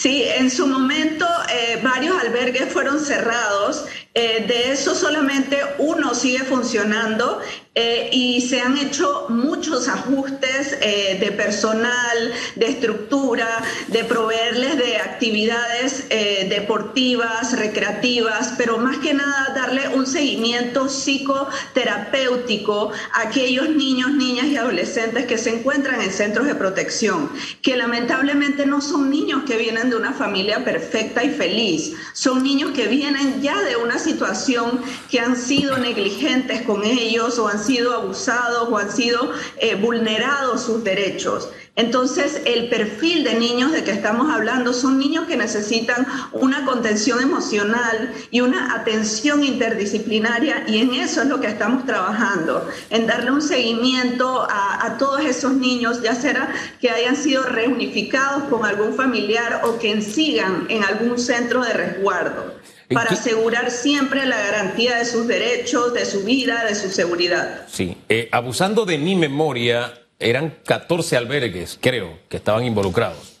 Sí, 0.00 0.22
en 0.22 0.48
su 0.48 0.68
momento 0.68 1.26
eh, 1.52 1.80
varios 1.82 2.16
albergues 2.22 2.72
fueron 2.72 3.00
cerrados. 3.00 3.84
Eh, 4.14 4.44
de 4.46 4.70
eso 4.70 4.94
solamente 4.94 5.58
uno 5.78 6.14
sigue 6.14 6.44
funcionando 6.44 7.40
eh, 7.74 8.10
y 8.12 8.40
se 8.40 8.60
han 8.60 8.76
hecho 8.76 9.26
muchos 9.28 9.86
ajustes 9.86 10.76
eh, 10.80 11.18
de 11.20 11.30
personal, 11.32 12.32
de 12.56 12.66
estructura, 12.66 13.46
de 13.88 14.04
proveerles 14.04 14.78
de 14.78 14.96
actividades 14.96 16.06
eh, 16.10 16.46
deportivas, 16.50 17.56
recreativas, 17.56 18.54
pero 18.58 18.78
más 18.78 18.98
que 18.98 19.14
nada 19.14 19.52
darle 19.54 19.88
un 19.88 20.06
seguimiento 20.06 20.88
psicoterapéutico 20.88 22.90
a 23.12 23.28
aquellos 23.28 23.68
niños, 23.70 24.10
niñas 24.12 24.46
y 24.46 24.56
adolescentes 24.56 25.26
que 25.26 25.38
se 25.38 25.50
encuentran 25.50 26.00
en 26.00 26.10
centros 26.10 26.46
de 26.46 26.54
protección, 26.54 27.30
que 27.62 27.76
lamentablemente 27.76 28.66
no 28.66 28.80
son 28.80 29.10
niños 29.10 29.42
que 29.46 29.56
vienen 29.56 29.90
de 29.90 29.96
una 29.96 30.14
familia 30.14 30.64
perfecta 30.64 31.22
y 31.22 31.30
feliz, 31.30 31.92
son 32.12 32.42
niños 32.42 32.72
que 32.72 32.88
vienen 32.88 33.40
ya 33.40 33.62
de 33.62 33.76
una 33.76 33.98
situación 33.98 34.80
que 35.10 35.20
han 35.20 35.36
sido 35.36 35.78
negligentes 35.78 36.62
con 36.62 36.84
ellos 36.84 37.38
o 37.38 37.48
han 37.58 37.64
sido 37.64 37.94
abusados 37.94 38.68
o 38.70 38.78
han 38.78 38.90
sido 38.90 39.32
eh, 39.60 39.74
vulnerados 39.74 40.62
sus 40.62 40.84
derechos. 40.84 41.48
Entonces, 41.74 42.42
el 42.44 42.68
perfil 42.68 43.22
de 43.22 43.34
niños 43.34 43.70
de 43.70 43.84
que 43.84 43.92
estamos 43.92 44.32
hablando 44.32 44.72
son 44.72 44.98
niños 44.98 45.26
que 45.26 45.36
necesitan 45.36 46.06
una 46.32 46.64
contención 46.64 47.20
emocional 47.22 48.12
y 48.32 48.40
una 48.40 48.74
atención 48.74 49.44
interdisciplinaria 49.44 50.64
y 50.66 50.78
en 50.78 50.94
eso 50.94 51.22
es 51.22 51.28
lo 51.28 51.40
que 51.40 51.46
estamos 51.46 51.86
trabajando, 51.86 52.68
en 52.90 53.06
darle 53.06 53.30
un 53.30 53.42
seguimiento 53.42 54.42
a, 54.50 54.86
a 54.86 54.98
todos 54.98 55.20
esos 55.20 55.52
niños, 55.52 56.02
ya 56.02 56.16
sea 56.16 56.52
que 56.80 56.90
hayan 56.90 57.14
sido 57.14 57.44
reunificados 57.44 58.44
con 58.44 58.64
algún 58.64 58.94
familiar 58.94 59.62
o 59.64 59.78
que 59.78 60.02
sigan 60.02 60.66
en 60.68 60.82
algún 60.82 61.16
centro 61.16 61.62
de 61.62 61.72
resguardo 61.74 62.57
para 62.94 63.10
asegurar 63.10 63.70
siempre 63.70 64.24
la 64.26 64.38
garantía 64.38 64.96
de 64.96 65.04
sus 65.04 65.26
derechos, 65.26 65.92
de 65.92 66.06
su 66.06 66.24
vida, 66.24 66.64
de 66.64 66.74
su 66.74 66.88
seguridad. 66.88 67.66
Sí, 67.68 67.96
eh, 68.08 68.28
abusando 68.32 68.84
de 68.86 68.98
mi 68.98 69.14
memoria, 69.14 69.94
eran 70.18 70.56
14 70.64 71.16
albergues, 71.16 71.78
creo, 71.80 72.18
que 72.28 72.38
estaban 72.38 72.64
involucrados. 72.64 73.40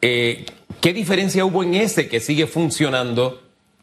Eh, 0.00 0.46
¿Qué 0.80 0.92
diferencia 0.92 1.44
hubo 1.44 1.62
en 1.62 1.74
ese 1.74 2.08
que 2.08 2.20
sigue 2.20 2.46
funcionando? 2.46 3.42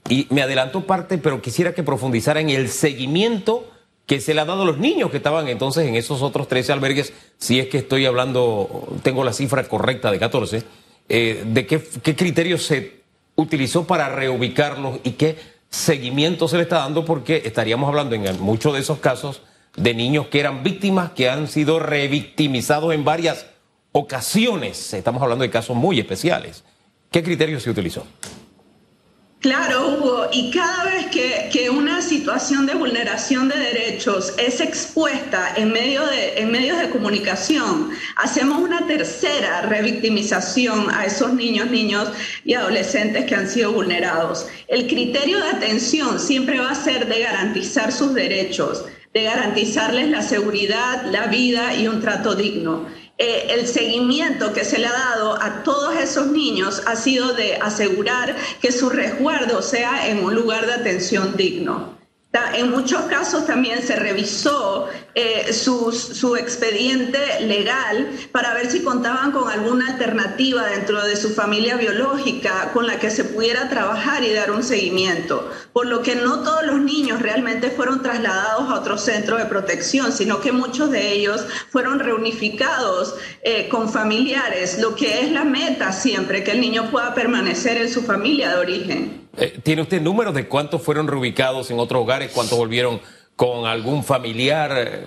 Y 0.09 0.27
me 0.31 0.41
adelanto 0.41 0.85
parte, 0.85 1.17
pero 1.17 1.41
quisiera 1.41 1.73
que 1.73 1.83
profundizara 1.83 2.41
en 2.41 2.49
el 2.49 2.69
seguimiento 2.69 3.71
que 4.07 4.19
se 4.19 4.33
le 4.33 4.41
ha 4.41 4.45
dado 4.45 4.63
a 4.63 4.65
los 4.65 4.79
niños 4.79 5.11
que 5.11 5.17
estaban 5.17 5.47
entonces 5.47 5.87
en 5.87 5.95
esos 5.95 6.23
otros 6.23 6.47
13 6.47 6.73
albergues, 6.73 7.13
si 7.37 7.59
es 7.59 7.67
que 7.67 7.77
estoy 7.77 8.07
hablando, 8.07 8.87
tengo 9.03 9.23
la 9.23 9.33
cifra 9.33 9.67
correcta 9.67 10.09
de 10.09 10.17
14, 10.17 10.63
eh, 11.09 11.43
de 11.45 11.67
qué, 11.67 11.79
qué 12.01 12.15
criterios 12.15 12.63
se 12.63 12.98
utilizó 13.39 13.87
para 13.87 14.09
reubicarlos 14.09 14.99
y 15.03 15.11
qué 15.11 15.37
seguimiento 15.69 16.47
se 16.47 16.57
le 16.57 16.63
está 16.63 16.79
dando, 16.79 17.05
porque 17.05 17.43
estaríamos 17.45 17.87
hablando 17.87 18.15
en 18.15 18.41
muchos 18.41 18.73
de 18.73 18.79
esos 18.79 18.99
casos 18.99 19.41
de 19.75 19.93
niños 19.93 20.27
que 20.27 20.39
eran 20.39 20.63
víctimas, 20.63 21.11
que 21.11 21.29
han 21.29 21.47
sido 21.47 21.79
revictimizados 21.79 22.93
en 22.93 23.05
varias 23.05 23.45
ocasiones. 23.91 24.93
Estamos 24.93 25.21
hablando 25.21 25.43
de 25.43 25.49
casos 25.49 25.75
muy 25.75 25.99
especiales. 25.99 26.63
¿Qué 27.11 27.23
criterio 27.23 27.59
se 27.59 27.69
utilizó? 27.69 28.05
Claro, 29.41 29.93
Hugo, 29.93 30.27
y 30.33 30.51
cada 30.51 30.83
vez 30.83 31.05
que, 31.05 31.47
que, 31.49 31.69
una 31.69 32.01
situación 32.01 32.65
de 32.65 32.73
vulneración 32.73 33.47
de 33.47 33.55
derechos 33.55 34.33
es 34.37 34.59
expuesta 34.59 35.53
en, 35.55 35.71
medio 35.71 36.05
de, 36.07 36.39
en 36.41 36.51
medios 36.51 36.77
de 36.77 36.89
comunicación, 36.89 37.89
hacemos 38.17 38.61
una 38.61 38.85
tercera 38.85 39.61
revictimización 39.61 40.89
a 40.93 41.05
esos 41.05 41.31
niños, 41.35 41.71
niños 41.71 42.09
y 42.43 42.53
adolescentes 42.53 43.23
que 43.27 43.35
han 43.35 43.49
sido 43.49 43.71
vulnerados. 43.71 44.45
El 44.67 44.87
criterio 44.87 45.37
de 45.39 45.51
atención 45.51 46.19
siempre 46.19 46.59
va 46.59 46.71
a 46.71 46.75
ser 46.75 47.07
de 47.07 47.21
garantizar 47.21 47.93
sus 47.93 48.13
derechos, 48.13 48.83
de 49.13 49.23
garantizarles 49.23 50.09
la 50.09 50.21
seguridad, 50.21 51.05
la 51.05 51.27
vida 51.27 51.73
y 51.75 51.87
un 51.87 52.01
trato 52.01 52.35
digno. 52.35 52.87
Eh, 53.21 53.47
el 53.49 53.67
seguimiento 53.67 54.53
que 54.53 54.63
se 54.63 54.79
le 54.79 54.87
ha 54.87 54.93
dado 54.93 55.33
a 55.41 55.61
todos 55.63 55.93
esos 55.97 56.27
niños 56.27 56.81
ha 56.85 56.95
sido 56.95 57.33
de 57.33 57.55
asegurar 57.55 58.33
que 58.61 58.71
su 58.71 58.89
resguardo 58.89 59.61
sea 59.61 60.07
en 60.07 60.23
un 60.23 60.33
lugar 60.33 60.65
de 60.65 60.73
atención 60.75 61.35
digno. 61.35 61.98
En 62.31 62.69
muchos 62.69 63.01
casos 63.03 63.47
también 63.47 63.81
se 63.81 63.95
revisó 63.95 64.87
eh, 65.15 65.51
su, 65.51 66.35
expediente 66.35 67.39
legal 67.41 68.07
para 68.31 68.53
ver 68.53 68.69
si 68.69 68.83
contaban 68.83 69.31
con 69.31 69.49
alguna 69.49 69.87
alternativa 69.87 70.67
dentro 70.67 71.03
de 71.03 71.15
su 71.15 71.33
familia 71.33 71.75
biológica 71.75 72.71
con 72.71 72.85
la 72.85 72.99
que 72.99 73.09
se 73.09 73.23
pudiera 73.23 73.67
trabajar 73.67 74.23
y 74.23 74.31
dar 74.31 74.51
un 74.51 74.61
seguimiento. 74.61 75.49
Por 75.73 75.87
lo 75.87 76.03
que 76.03 76.15
no 76.15 76.43
todos 76.43 76.67
los 76.67 76.79
niños 76.79 77.19
realmente 77.19 77.71
fueron 77.71 78.03
trasladados 78.03 78.69
a 78.69 78.75
otro 78.75 78.99
centro 78.99 79.37
de 79.37 79.45
protección, 79.45 80.11
sino 80.11 80.39
que 80.39 80.51
muchos 80.51 80.91
de 80.91 81.11
ellos 81.13 81.43
fueron 81.71 81.97
reunificados 81.97 83.15
eh, 83.41 83.67
con 83.69 83.91
familiares, 83.91 84.77
lo 84.79 84.95
que 84.95 85.21
es 85.21 85.31
la 85.31 85.45
meta 85.45 85.91
siempre, 85.91 86.43
que 86.43 86.51
el 86.51 86.61
niño 86.61 86.91
pueda 86.91 87.15
permanecer 87.15 87.77
en 87.77 87.89
su 87.89 88.03
familia 88.03 88.51
de 88.51 88.57
origen. 88.57 89.28
Eh, 89.39 89.59
¿Tiene 89.63 89.81
usted 89.81 90.01
números 90.01 90.33
de 90.33 90.47
cuántos 90.47 90.81
fueron 90.81 91.07
reubicados 91.07 91.71
en 91.71 91.79
otros 91.79 92.01
hogares, 92.01 92.31
cuántos 92.33 92.57
volvieron 92.57 92.99
con 93.35 93.65
algún 93.65 94.03
familiar 94.03 94.71
eh, 94.75 95.03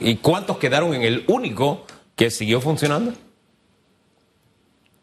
y 0.00 0.16
cuántos 0.16 0.58
quedaron 0.58 0.94
en 0.94 1.02
el 1.02 1.24
único 1.26 1.86
que 2.14 2.30
siguió 2.30 2.60
funcionando? 2.60 3.14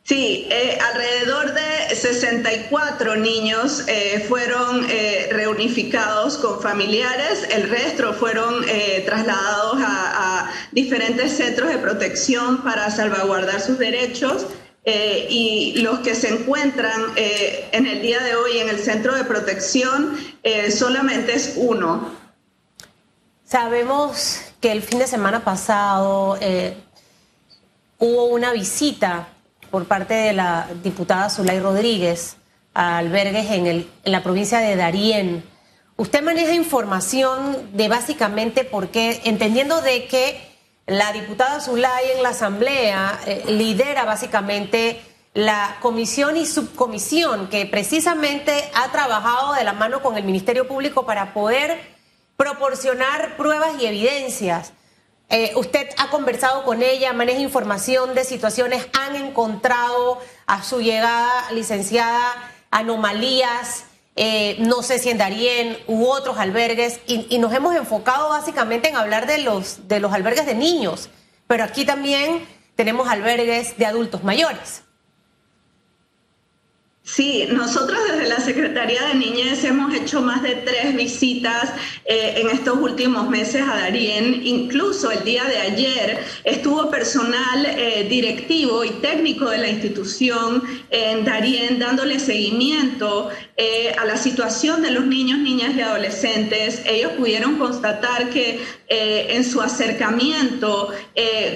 Sí, 0.04 0.48
eh, 0.52 0.78
alrededor 0.94 1.54
de 1.54 1.96
64 1.96 3.16
niños 3.16 3.86
fueron 4.28 4.86
reunificados 5.30 6.38
con 6.38 6.62
familiares, 6.62 7.48
el 7.52 7.70
resto 7.70 8.14
fueron 8.14 8.66
trasladados 9.06 9.78
a, 9.82 10.52
diferentes 10.74 11.38
centros 11.38 11.70
de 11.70 11.78
protección 11.78 12.64
para 12.64 12.90
salvaguardar 12.92 13.62
sus 13.62 13.78
derechos. 13.78 14.48
Eh, 14.86 15.28
y 15.30 15.82
los 15.82 16.00
que 16.00 16.14
se 16.14 16.28
encuentran 16.28 17.02
eh, 17.16 17.70
en 17.72 17.88
el 17.88 18.02
día 18.02 18.22
de 18.22 18.36
hoy 18.36 18.58
en 18.58 18.68
el 18.68 18.80
centro 18.80 19.16
de 19.16 19.24
protección 19.24 20.18
eh, 20.44 20.72
solamente 20.72 21.34
es 21.34 21.54
uno. 21.56 22.12
Sabemos 23.46 24.42
que 24.60 24.74
el 24.74 24.82
fin 24.82 25.00
de 25.00 25.08
semana 25.08 25.46
pasado 25.46 26.38
hubo 28.00 28.26
una 28.26 28.52
visita 28.52 29.30
por 29.72 29.86
parte 29.86 30.16
de 30.16 30.34
la 30.34 30.68
diputada 30.84 31.30
Zulay 31.30 31.60
Rodríguez 31.60 32.36
a 32.74 32.98
albergues 32.98 33.52
en, 33.52 33.68
el, 33.68 33.90
la 34.04 34.22
provincia 34.22 34.60
de 34.60 34.76
Darién. 34.76 35.44
Usted 35.96 36.24
maneja 36.24 36.54
información 36.54 37.70
de 37.74 37.88
básicamente 37.88 38.66
por 38.66 38.90
qué, 38.90 39.22
entendiendo 39.24 39.82
de 39.82 40.08
que 40.08 40.53
la 40.86 41.14
diputada 41.14 41.62
Zulay 41.62 42.12
en 42.16 42.24
la 42.24 42.30
Asamblea 42.30 43.20
eh, 43.26 43.44
lidera 43.48 44.04
básicamente 44.04 45.02
la 45.34 45.78
comisión 45.82 46.38
y 46.38 46.46
subcomisión 46.46 47.48
que 47.48 47.66
precisamente 47.66 48.70
ha 48.74 48.92
trabajado 48.92 49.54
de 49.54 49.64
la 49.64 49.74
mano 49.74 50.02
con 50.02 50.18
el 50.18 50.24
Ministerio 50.24 50.68
Público 50.68 51.06
para 51.06 51.34
poder 51.34 51.80
proporcionar 52.38 53.38
pruebas 53.38 53.82
y 53.82 53.86
evidencias. 53.86 54.74
Eh, 55.30 55.54
usted 55.56 55.88
ha 55.98 56.10
conversado 56.10 56.64
con 56.64 56.84
ella, 56.84 57.14
maneja 57.14 57.40
información 57.40 58.14
de 58.14 58.26
situaciones, 58.26 58.88
han 58.94 59.16
encontrado 59.16 60.20
a 60.46 60.64
su 60.64 60.82
llegada, 60.82 61.50
licenciada, 61.52 62.22
anomalías 62.70 63.86
eh, 64.16 64.58
no 64.60 64.84
sé 64.84 65.00
si 65.00 65.10
en 65.10 65.18
Darien 65.18 65.78
u 65.88 66.06
otros 66.06 66.38
albergues, 66.38 67.00
y, 67.08 67.38
nos 67.40 67.54
hemos 67.54 67.76
enfocado 67.76 68.30
básicamente 68.30 68.90
en 68.90 68.96
hablar 68.96 69.26
de 69.26 69.40
los, 69.40 69.88
de 69.88 70.00
los 70.00 70.14
albergues 70.14 70.46
de 70.46 70.56
niños, 70.56 71.10
pero 71.48 71.64
aquí 71.64 71.86
también 71.86 72.46
tenemos 72.76 73.08
albergues 73.08 73.78
de 73.78 73.86
adultos 73.86 74.24
mayores. 74.24 74.84
Sí, 77.06 77.46
nosotros 77.52 78.00
desde 78.10 78.30
la 78.30 78.40
Secretaría 78.40 79.08
de 79.08 79.16
Niñez 79.16 79.62
hemos 79.66 79.94
hecho 79.94 80.22
más 80.22 80.42
de 80.42 80.56
tres 80.56 80.96
visitas 80.96 81.74
eh, 82.06 82.36
en 82.38 82.50
estos 82.50 82.78
últimos 82.80 83.30
meses 83.30 83.62
a 83.62 83.76
Darien. 83.76 84.48
Incluso 84.48 85.12
el 85.12 85.22
día 85.26 85.44
de 85.44 85.58
ayer 85.58 86.24
estuvo 86.46 86.90
personal 86.90 87.66
eh, 87.66 88.08
directivo 88.10 88.86
y 88.86 88.90
técnico 89.02 89.50
de 89.50 89.58
la 89.58 89.68
institución 89.68 90.64
en 90.92 91.26
Darien 91.26 91.78
dándole 91.78 92.20
seguimiento 92.20 93.30
eh, 93.58 93.94
a 94.00 94.06
la 94.06 94.16
situación 94.16 94.82
de 94.82 94.92
los 94.92 95.06
niños, 95.06 95.40
niñas 95.40 95.76
y 95.76 95.82
adolescentes. 95.82 96.84
Ellos 96.86 97.12
pudieron 97.18 97.58
constatar 97.58 98.30
que 98.30 98.64
en 98.96 99.44
su 99.44 99.62
acercamiento 99.62 100.90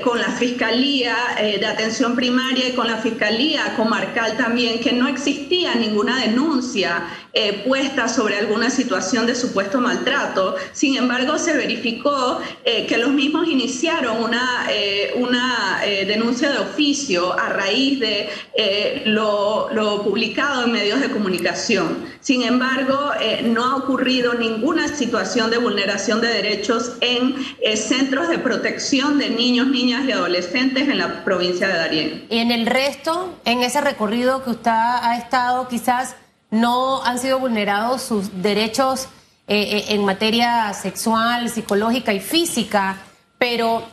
con 0.03 0.19
la 0.19 0.29
Fiscalía 0.31 1.15
de 1.39 1.65
Atención 1.65 2.15
Primaria 2.15 2.69
y 2.69 2.71
con 2.73 2.87
la 2.87 2.97
Fiscalía 2.97 3.75
Comarcal 3.75 4.37
también, 4.37 4.79
que 4.79 4.93
no 4.93 5.07
existía 5.07 5.75
ninguna 5.75 6.21
denuncia 6.21 7.03
eh, 7.33 7.63
puesta 7.67 8.07
sobre 8.07 8.37
alguna 8.37 8.69
situación 8.69 9.27
de 9.27 9.35
supuesto 9.35 9.79
maltrato. 9.79 10.55
Sin 10.71 10.97
embargo, 10.97 11.37
se 11.37 11.53
verificó 11.55 12.39
eh, 12.65 12.87
que 12.87 12.97
los 12.97 13.09
mismos 13.09 13.47
iniciaron 13.47 14.23
una, 14.23 14.67
eh, 14.71 15.13
una 15.17 15.81
denuncia 16.07 16.51
de 16.51 16.57
oficio 16.57 17.37
a 17.37 17.49
raíz 17.49 17.99
de 17.99 18.29
lo, 19.05 19.69
lo, 19.71 20.03
publicado 20.03 20.65
en 20.65 20.71
medios 20.71 20.99
de 20.99 21.09
comunicación. 21.09 22.05
Sin 22.19 22.41
embargo, 22.41 23.11
no 23.45 23.63
ha 23.63 23.75
ocurrido 23.75 24.33
ninguna 24.33 24.87
situación 24.87 25.49
de 25.51 25.57
vulneración 25.57 26.19
de 26.19 26.27
derechos 26.27 26.93
en 27.01 27.35
centros 27.75 28.29
de 28.29 28.39
protección 28.39 29.17
de 29.17 29.29
niños, 29.29 29.67
niñas 29.67 30.05
y 30.05 30.11
adolescentes 30.11 30.87
en 30.87 30.97
la 30.97 31.23
provincia 31.23 31.67
de 31.67 31.73
Darién. 31.73 32.25
Y 32.29 32.39
en 32.39 32.51
el 32.51 32.65
resto, 32.65 33.37
en 33.45 33.61
ese 33.61 33.81
recorrido 33.81 34.43
que 34.43 34.49
usted 34.51 34.71
ha 34.71 35.17
estado, 35.17 35.67
quizás 35.67 36.15
no 36.49 37.03
han 37.03 37.19
sido 37.19 37.39
vulnerados 37.39 38.01
sus 38.01 38.41
derechos 38.41 39.07
eh, 39.47 39.77
eh, 39.77 39.85
en 39.89 40.05
materia 40.05 40.73
sexual, 40.73 41.49
psicológica 41.49 42.13
y 42.13 42.19
física, 42.19 42.97
pero 43.37 43.83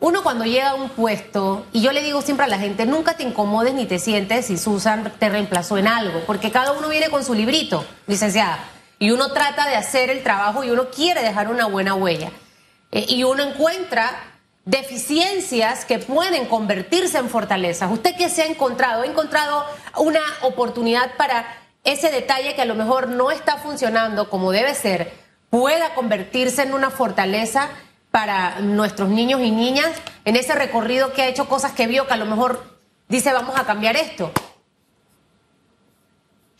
uno 0.00 0.22
cuando 0.22 0.44
llega 0.44 0.70
a 0.70 0.74
un 0.74 0.88
puesto, 0.90 1.66
y 1.72 1.82
yo 1.82 1.92
le 1.92 2.02
digo 2.02 2.22
siempre 2.22 2.46
a 2.46 2.48
la 2.48 2.58
gente, 2.58 2.86
nunca 2.86 3.14
te 3.14 3.22
incomodes 3.22 3.74
ni 3.74 3.86
te 3.86 3.98
sientes 3.98 4.46
si 4.46 4.56
Susan 4.56 5.12
te 5.18 5.28
reemplazó 5.28 5.76
en 5.76 5.86
algo, 5.86 6.22
porque 6.26 6.50
cada 6.50 6.72
uno 6.72 6.88
viene 6.88 7.10
con 7.10 7.24
su 7.24 7.34
librito, 7.34 7.84
licenciada, 8.06 8.58
y 8.98 9.10
uno 9.10 9.32
trata 9.32 9.68
de 9.68 9.76
hacer 9.76 10.10
el 10.10 10.22
trabajo 10.22 10.64
y 10.64 10.70
uno 10.70 10.88
quiere 10.90 11.22
dejar 11.22 11.50
una 11.50 11.66
buena 11.66 11.94
huella. 11.94 12.30
Eh, 12.92 13.06
y 13.08 13.24
uno 13.24 13.42
encuentra 13.42 14.10
deficiencias 14.64 15.84
que 15.84 15.98
pueden 15.98 16.46
convertirse 16.46 17.18
en 17.18 17.28
fortalezas. 17.28 17.90
¿Usted 17.90 18.14
qué 18.16 18.28
se 18.28 18.42
ha 18.42 18.46
encontrado? 18.46 19.02
¿Ha 19.02 19.06
encontrado 19.06 19.64
una 19.96 20.20
oportunidad 20.42 21.16
para 21.16 21.46
ese 21.84 22.10
detalle 22.10 22.54
que 22.54 22.62
a 22.62 22.66
lo 22.66 22.74
mejor 22.74 23.08
no 23.08 23.30
está 23.30 23.56
funcionando 23.56 24.28
como 24.28 24.52
debe 24.52 24.74
ser, 24.74 25.12
pueda 25.48 25.94
convertirse 25.94 26.62
en 26.62 26.74
una 26.74 26.90
fortaleza 26.90 27.68
para 28.10 28.60
nuestros 28.60 29.08
niños 29.08 29.40
y 29.40 29.50
niñas 29.50 29.90
en 30.24 30.36
ese 30.36 30.54
recorrido 30.54 31.12
que 31.12 31.22
ha 31.22 31.28
hecho 31.28 31.48
cosas 31.48 31.72
que 31.72 31.86
vio 31.86 32.06
que 32.06 32.12
a 32.12 32.18
lo 32.18 32.26
mejor 32.26 32.78
dice 33.08 33.32
vamos 33.32 33.58
a 33.58 33.64
cambiar 33.64 33.96
esto? 33.96 34.30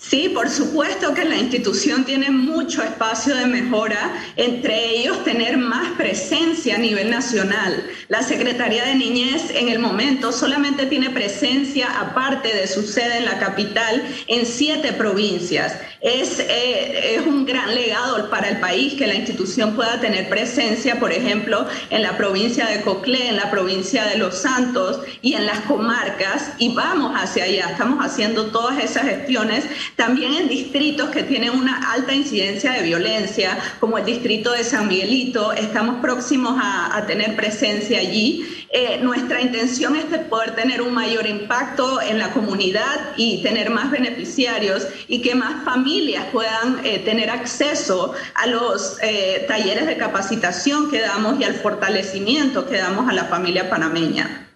Sí, 0.03 0.31
por 0.31 0.49
supuesto 0.49 1.13
que 1.13 1.27
la 1.27 1.37
institución 1.37 2.07
tiene 2.07 2.31
mucho 2.31 2.83
espacio 2.83 3.35
de 3.37 3.45
mejora, 3.45 4.11
entre 4.37 4.97
ellos 4.97 5.23
tener 5.25 5.59
más 5.59 5.93
presencia 5.99 6.77
a 6.77 6.79
nivel 6.79 7.11
nacional. 7.11 7.85
La 8.09 8.23
Secretaría 8.23 8.87
de 8.87 8.95
Niñez 8.95 9.51
en 9.51 9.69
el 9.69 9.79
momento 9.79 10.33
solamente 10.33 10.87
tiene 10.87 11.11
presencia, 11.11 12.01
aparte 12.01 12.49
de 12.49 12.67
su 12.67 12.83
sede 12.83 13.19
en 13.19 13.27
la 13.27 13.39
capital, 13.39 14.03
en 14.27 14.47
siete 14.47 14.95
provincias. 14.95 15.75
Es, 16.01 16.41
eh, 16.41 17.17
es 17.17 17.27
un 17.27 17.45
gran 17.45 17.75
legado 17.75 18.31
para 18.31 18.49
el 18.49 18.59
país 18.59 18.95
que 18.95 19.07
la 19.07 19.15
institución 19.15 19.77
pueda 19.77 20.01
tener 20.01 20.31
presencia, 20.31 20.99
por 20.99 21.13
ejemplo, 21.13 21.69
en 21.91 22.03
la 22.03 22.17
provincia 22.17 22.67
de 22.67 22.81
Coclé, 22.81 23.29
en 23.29 23.37
la 23.37 23.51
provincia 23.51 24.07
de 24.07 24.17
Los 24.17 24.39
Santos 24.39 25.01
y 25.21 25.35
en 25.35 25.45
las 25.45 25.61
comarcas, 25.61 26.53
y 26.59 26.75
vamos 26.75 27.13
hacia 27.15 27.45
allá. 27.45 27.69
Estamos 27.73 28.03
haciendo 28.03 28.47
todas 28.47 28.83
esas 28.83 29.05
gestiones 29.05 29.67
también 29.97 30.35
en 30.35 30.49
distritos 30.49 31.11
que 31.11 31.23
tienen 31.23 31.51
una 31.51 31.93
alta 31.93 32.15
incidencia 32.15 32.73
de 32.73 32.83
violencia, 32.83 33.59
como 33.79 33.99
el 33.99 34.05
distrito 34.05 34.53
de 34.53 34.65
San 34.65 34.89
Miguelito, 34.89 35.53
estamos 35.53 36.01
próximos 36.01 36.59
a, 36.61 37.05
tener 37.07 37.35
presencia 37.35 37.99
allí. 37.99 38.67
Eh, 38.73 39.01
nuestra 39.03 39.41
intención 39.41 39.97
es 39.97 40.05
poder 40.29 40.55
tener 40.55 40.81
un 40.83 40.95
mayor 40.95 41.27
impacto 41.27 42.01
en 42.01 42.19
la 42.19 42.31
comunidad 42.33 43.15
y 43.17 43.43
tener 43.43 43.71
más 43.71 43.91
beneficiarios 43.91 44.87
y 45.09 45.23
que 45.23 45.35
más 45.35 45.65
familias 45.65 46.27
puedan 46.33 46.85
eh, 46.85 46.99
tener 47.01 47.31
acceso 47.31 48.13
a 48.35 48.47
los 48.47 48.99
eh, 49.03 49.45
talleres 49.49 49.87
de 49.87 49.97
capacitación 49.97 50.91
que 50.91 51.01
damos 51.01 51.41
y 51.41 51.45
al 51.45 51.55
fortalecimiento 51.55 52.67
que 52.69 52.77
damos 52.77 53.09
a 53.09 53.13
la 53.13 53.25
familia 53.25 53.69
panameña. 53.69 54.47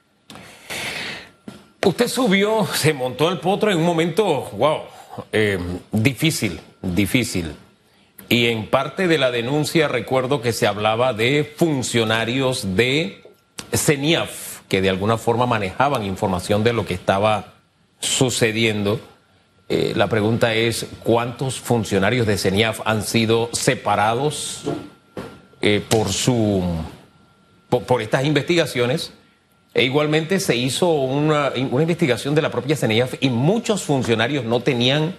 Usted 1.84 2.08
subió, 2.08 2.66
se 2.72 2.94
montó 2.94 3.28
al 3.28 3.40
potro 3.40 3.70
en 3.70 3.78
un 3.78 3.84
momento, 3.84 4.48
wow, 4.52 4.84
eh, 5.32 5.58
difícil, 5.92 6.60
difícil. 6.82 7.54
Y 8.28 8.46
en 8.46 8.68
parte 8.68 9.06
de 9.06 9.18
la 9.18 9.30
denuncia 9.30 9.88
recuerdo 9.88 10.40
que 10.40 10.52
se 10.52 10.66
hablaba 10.66 11.12
de 11.12 11.44
funcionarios 11.56 12.76
de 12.76 13.22
CENIAF, 13.72 14.60
que 14.68 14.80
de 14.80 14.88
alguna 14.88 15.18
forma 15.18 15.46
manejaban 15.46 16.04
información 16.04 16.64
de 16.64 16.72
lo 16.72 16.86
que 16.86 16.94
estaba 16.94 17.54
sucediendo. 18.00 19.00
Eh, 19.68 19.92
la 19.96 20.08
pregunta 20.08 20.54
es, 20.54 20.86
¿cuántos 21.02 21.60
funcionarios 21.60 22.26
de 22.26 22.38
CENIAF 22.38 22.80
han 22.84 23.02
sido 23.02 23.50
separados 23.52 24.62
eh, 25.60 25.82
por, 25.88 26.08
su, 26.08 26.62
por 27.68 28.02
estas 28.02 28.24
investigaciones? 28.24 29.12
E 29.74 29.82
igualmente 29.82 30.38
se 30.38 30.54
hizo 30.54 30.88
una, 30.88 31.52
investigación 31.56 32.36
de 32.36 32.42
la 32.42 32.50
propia 32.50 32.76
CNIAF 32.76 33.14
y 33.20 33.28
muchos 33.28 33.82
funcionarios 33.82 34.44
no 34.44 34.60
tenían 34.60 35.16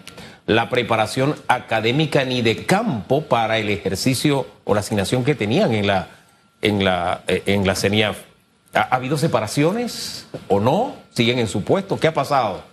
la 0.47 0.69
preparación 0.69 1.35
académica 1.49 2.23
ni 2.23 2.41
de 2.41 2.65
campo 2.65 3.23
para 3.23 3.57
el 3.57 3.69
ejercicio 3.69 4.47
o 4.63 4.73
la 4.73 4.79
asignación 4.79 5.25
que 5.25 5.35
tenían 5.35 5.73
en 5.73 5.87
la, 5.87 6.07
en 6.61 6.85
la, 6.85 7.23
eh, 7.27 7.43
en 7.47 7.67
la 7.67 7.75
CENIAF. 7.75 8.17
¿Ha, 8.73 8.95
habido 8.95 9.17
separaciones 9.17 10.25
o 10.47 10.61
no? 10.61 10.95
¿Siguen 11.13 11.39
en 11.39 11.47
su 11.47 11.63
puesto? 11.63 11.99
¿Qué 11.99 12.07
ha 12.07 12.13
pasado? 12.13 12.63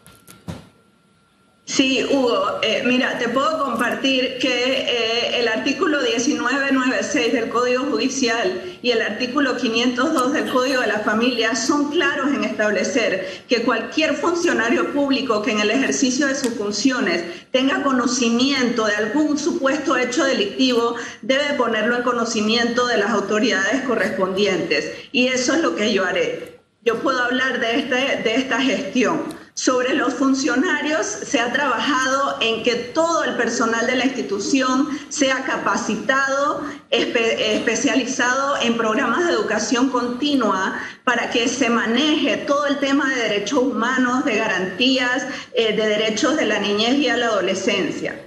Sí, 1.65 2.05
Hugo, 2.11 2.59
eh, 2.63 2.83
mira, 2.85 3.19
te 3.19 3.29
puedo 3.29 3.63
compartir 3.65 4.39
que 4.39 4.49
eh, 4.49 5.41
el 5.41 5.47
artículo 5.47 6.01
1996 6.01 7.33
del 7.33 7.49
Código 7.51 7.85
Judicial 7.85 8.79
y 8.83 8.91
el 8.91 9.01
artículo 9.01 9.57
502 9.57 10.33
del 10.33 10.51
Código 10.51 10.81
de 10.81 10.89
la 10.89 10.99
Familia 10.99 11.55
son 11.55 11.91
claros 11.93 12.35
en 12.35 12.43
establecer 12.43 13.45
que 13.49 13.63
cualquier 13.63 14.17
funcionario 14.17 14.93
público 14.93 15.41
que 15.41 15.53
en 15.53 15.61
el 15.61 15.71
ejercicio 15.71 16.27
de 16.27 16.35
sus 16.35 16.55
funciones 16.55 17.23
tenga 17.53 17.85
conocimiento 17.85 18.87
de 18.87 18.97
algún 18.97 19.39
supuesto 19.39 19.97
hecho 19.97 20.25
delictivo 20.25 20.97
debe 21.23 21.55
ponerlo 21.57 21.97
en 21.97 22.03
conocimiento 22.03 22.89
de 22.89 22.99
las 22.99 23.11
autoridades 23.11 23.83
correspondientes. 23.83 24.93
Y 25.13 25.29
eso 25.29 25.55
es 25.55 25.61
lo 25.61 25.77
que 25.77 25.93
yo 25.93 26.05
haré. 26.05 26.61
Yo 26.85 27.01
puedo 27.01 27.23
hablar 27.23 27.61
de, 27.61 27.79
este, 27.79 28.23
de 28.23 28.35
esta 28.35 28.61
gestión. 28.61 29.42
Sobre 29.63 29.95
los 29.95 30.15
funcionarios 30.15 31.07
se 31.07 31.39
ha 31.39 31.53
trabajado 31.53 32.37
en 32.41 32.65
que 32.65 32.75
todo 32.75 33.23
el 33.23 33.37
personal 33.37 33.87
de 33.87 33.95
la 33.95 34.07
institución 34.07 34.89
sea 35.09 35.45
capacitado, 35.45 36.63
especializado 36.91 38.61
en 38.61 38.77
programas 38.77 39.25
de 39.25 39.31
educación 39.31 39.91
continua 39.91 40.81
para 41.05 41.31
que 41.31 41.47
se 41.47 41.71
maneje 41.71 42.39
todo 42.39 42.67
el 42.67 42.79
tema 42.79 43.09
de 43.09 43.15
derechos 43.15 43.61
humanos, 43.61 44.25
de 44.25 44.35
garantías, 44.35 45.29
eh, 45.55 45.77
de 45.77 45.87
derechos 45.87 46.37
de 46.37 46.47
la 46.47 46.59
niñez 46.59 46.97
y 46.97 47.09
a 47.09 47.17
la 47.17 47.27
adolescencia. 47.27 48.21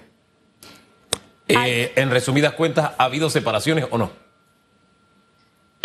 Eh, 1.49 1.91
en 1.97 2.11
resumidas 2.11 2.53
cuentas, 2.53 2.91
¿ha 2.97 3.03
habido 3.03 3.29
separaciones 3.29 3.87
o 3.91 3.97
no? 3.97 4.24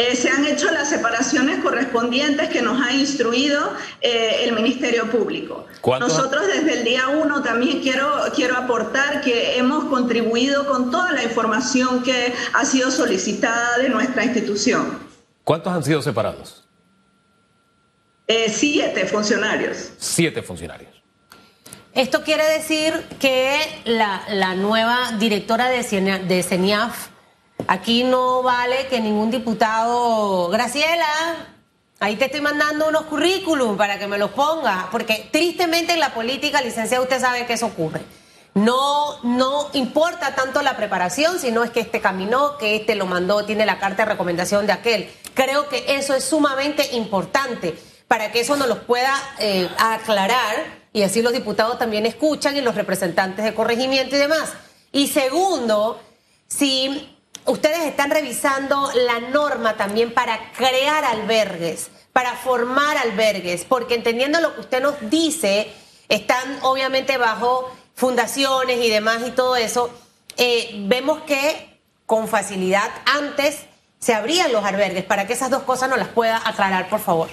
Eh, 0.01 0.17
se 0.17 0.31
han 0.31 0.47
hecho 0.47 0.71
las 0.71 0.89
separaciones 0.89 1.63
correspondientes 1.63 2.49
que 2.49 2.63
nos 2.63 2.81
ha 2.81 2.91
instruido 2.91 3.75
eh, 4.01 4.45
el 4.45 4.53
Ministerio 4.53 5.11
Público. 5.11 5.67
Nosotros 5.85 6.47
desde 6.47 6.79
el 6.79 6.85
día 6.85 7.09
uno 7.09 7.43
también 7.43 7.83
quiero, 7.83 8.09
quiero 8.35 8.57
aportar 8.57 9.21
que 9.21 9.59
hemos 9.59 9.85
contribuido 9.85 10.67
con 10.67 10.91
toda 10.91 11.13
la 11.13 11.23
información 11.23 12.03
que 12.03 12.33
ha 12.55 12.65
sido 12.65 12.91
solicitada 12.91 13.77
de 13.77 13.91
nuestra 13.91 14.25
institución. 14.25 14.99
¿Cuántos 15.45 15.71
han 15.71 15.85
sido 15.85 16.01
separados? 16.01 16.67
Eh, 18.27 18.47
siete 18.49 19.05
funcionarios. 19.05 19.91
Siete 19.99 20.41
funcionarios. 20.41 20.93
Esto 21.93 22.23
quiere 22.23 22.45
decir 22.45 22.95
que 23.19 23.83
la, 23.85 24.23
la 24.31 24.55
nueva 24.55 25.13
directora 25.19 25.69
de, 25.69 25.83
de 26.27 26.43
CENIAF 26.43 27.09
Aquí 27.67 28.05
no 28.05 28.43
vale 28.43 28.87
que 28.89 29.01
ningún 29.01 29.31
diputado, 29.31 30.49
Graciela, 30.49 31.57
Ahí 32.03 32.17
te 32.17 32.25
estoy 32.25 32.41
mandando 32.41 32.89
unos 32.89 33.03
currículum 33.03 33.77
para 33.77 33.99
que 33.99 34.07
me 34.07 34.17
los 34.17 34.31
ponga, 34.31 34.89
porque 34.91 35.29
tristemente 35.31 35.93
en 35.93 36.01
la 36.01 36.15
política, 36.15 36.63
licenciado, 36.63 37.03
usted 37.03 37.21
sabe 37.21 37.45
que 37.45 37.53
eso 37.53 37.67
ocurre. 37.67 38.01
No, 38.55 39.23
no 39.23 39.69
importa 39.75 40.35
tanto 40.35 40.63
la 40.63 40.79
preparación, 40.79 41.39
sino 41.39 41.63
es 41.63 41.71
que 41.71 41.81
este 41.81 42.01
caminó, 42.01 42.57
que 42.57 42.77
este 42.77 42.95
lo 42.95 43.05
mandó, 43.05 43.45
tiene 43.45 43.67
la 43.67 43.79
carta 43.79 44.05
de 44.05 44.13
recomendación 44.13 44.67
de 44.67 44.73
aquel. 44.73 45.11
Creo 45.35 45.69
que 45.69 45.97
eso 45.97 46.15
es 46.15 46.25
sumamente 46.25 46.97
importante 46.97 47.79
para 48.09 48.33
que 48.33 48.41
eso 48.41 48.57
nos 48.57 48.67
lo 48.67 48.87
pueda 48.87 49.15
eh, 49.39 49.69
aclarar 49.79 50.81
y 50.95 51.03
así 51.03 51.21
los 51.21 51.35
diputados 51.35 51.79
también 51.79 52.07
escuchan 52.07 52.57
y 52.57 52.63
los 52.63 52.77
representantes 52.77 53.45
de 53.45 53.53
corregimiento 53.53 54.17
y 54.17 54.21
demás. 54.21 54.55
Y 54.91 55.09
segundo, 55.09 56.01
si 56.49 57.20
ustedes 57.47 57.81
están 57.81 58.11
revisando 58.11 58.91
la 59.07 59.21
norma 59.21 59.77
también 59.77 60.13
para 60.13 60.53
crear 60.53 61.05
albergues, 61.05 61.91
para 62.13 62.35
formar 62.35 62.97
albergues, 62.99 63.65
porque 63.65 63.95
entendiendo 63.95 64.41
lo 64.41 64.55
que 64.55 64.61
usted 64.61 64.83
nos 64.83 64.95
dice, 65.11 65.73
están 66.09 66.59
obviamente 66.63 67.17
bajo 67.19 67.71
fundaciones 67.95 68.85
y 68.85 68.89
demás 68.89 69.23
y 69.27 69.31
todo 69.31 69.57
eso, 69.57 69.91
eh, 70.37 70.71
vemos 70.87 71.23
que 71.23 71.81
con 72.07 72.29
facilidad 72.29 72.91
antes 73.05 73.61
se 73.99 74.15
abrían 74.15 74.53
los 74.53 74.65
albergues, 74.65 75.05
para 75.05 75.27
que 75.27 75.35
esas 75.35 75.51
dos 75.51 75.63
cosas 75.63 75.89
nos 75.91 75.99
las 75.99 76.09
pueda 76.09 76.41
aclarar, 76.45 76.89
por 76.89 77.01
favor. 77.01 77.29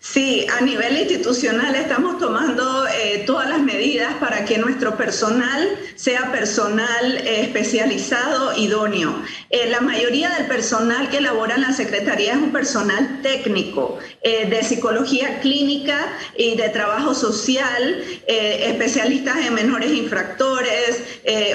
Sí, 0.00 0.46
a 0.56 0.60
nivel 0.60 0.96
institucional 0.96 1.74
estamos 1.74 2.20
tomando 2.20 2.86
eh, 2.86 3.24
todas 3.26 3.48
las 3.48 3.60
medidas 3.60 4.14
para 4.20 4.44
que 4.44 4.56
nuestro 4.56 4.96
personal 4.96 5.76
sea 5.96 6.30
personal 6.30 7.16
eh, 7.16 7.40
especializado, 7.40 8.56
idóneo. 8.56 9.20
Eh, 9.50 9.68
la 9.68 9.80
mayoría 9.80 10.30
del 10.30 10.46
personal 10.46 11.10
que 11.10 11.20
labora 11.20 11.56
en 11.56 11.62
la 11.62 11.72
Secretaría 11.72 12.34
es 12.34 12.38
un 12.38 12.52
personal 12.52 13.22
técnico 13.22 13.98
de 14.22 14.62
psicología 14.62 15.40
clínica 15.40 16.06
y 16.36 16.54
de 16.54 16.68
trabajo 16.68 17.14
social, 17.14 18.04
especialistas 18.26 19.38
en 19.46 19.54
menores 19.54 19.90
infractores, 19.92 21.02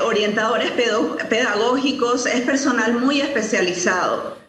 orientadores 0.03 0.71
pedagógicos, 0.71 2.25
es 2.25 2.41
personal 2.41 2.93
muy 2.93 3.21
especializado. 3.21 4.42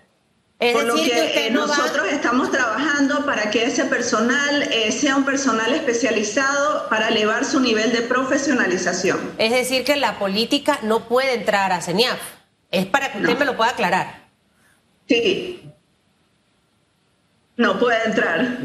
Por 0.58 0.84
lo 0.84 0.94
que, 0.94 1.50
nosotros 1.50 2.06
estamos 2.10 2.50
trabajando 2.50 3.26
para 3.26 3.50
que 3.50 3.64
ese 3.64 3.84
personal 3.86 4.62
eh, 4.62 4.92
sea 4.92 5.16
un 5.16 5.24
personal 5.24 5.74
especializado 5.74 6.88
para 6.88 7.08
elevar 7.08 7.44
su 7.44 7.60
nivel 7.60 7.92
de 7.92 8.02
profesionalización. 8.02 9.34
Es 9.38 9.50
decir, 9.50 9.84
que 9.84 9.96
la 9.96 10.18
política 10.18 10.78
no 10.82 11.08
puede 11.08 11.34
entrar 11.34 11.72
a 11.72 11.80
CENIAF. 11.82 12.20
Es 12.70 12.86
para 12.86 13.12
que 13.12 13.18
usted 13.18 13.36
me 13.36 13.44
lo 13.44 13.56
pueda 13.56 13.72
aclarar. 13.72 14.28
Sí. 15.08 15.70
No 17.56 17.78
puede 17.78 18.04
entrar. 18.04 18.58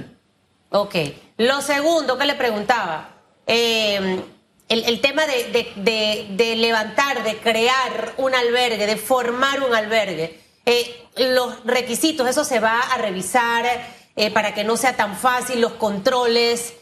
Ok. 0.69 0.95
Lo 1.38 1.62
segundo 1.62 2.17
que 2.17 2.25
le 2.25 2.36
preguntaba, 2.36 3.10
eh, 3.47 4.21
el, 4.69 5.02
tema 5.02 5.23
de, 5.25 6.28
de 6.30 6.56
levantar, 6.56 7.23
de 7.23 7.38
crear 7.38 8.13
un 8.17 8.34
albergue, 8.36 8.86
de 8.86 8.95
formar 8.95 9.63
un 9.63 9.75
albergue. 9.75 10.48
Eh, 10.71 11.08
los 11.17 11.65
requisitos, 11.65 12.29
eso 12.29 12.43
se 12.43 12.60
va 12.60 12.79
a 12.79 12.99
revisar 12.99 13.65
eh, 14.15 14.29
para 14.29 14.53
que 14.53 14.63
no 14.63 14.77
sea 14.77 14.95
tan 14.95 15.17
fácil, 15.17 15.62
los 15.62 15.73
controles. 15.73 16.75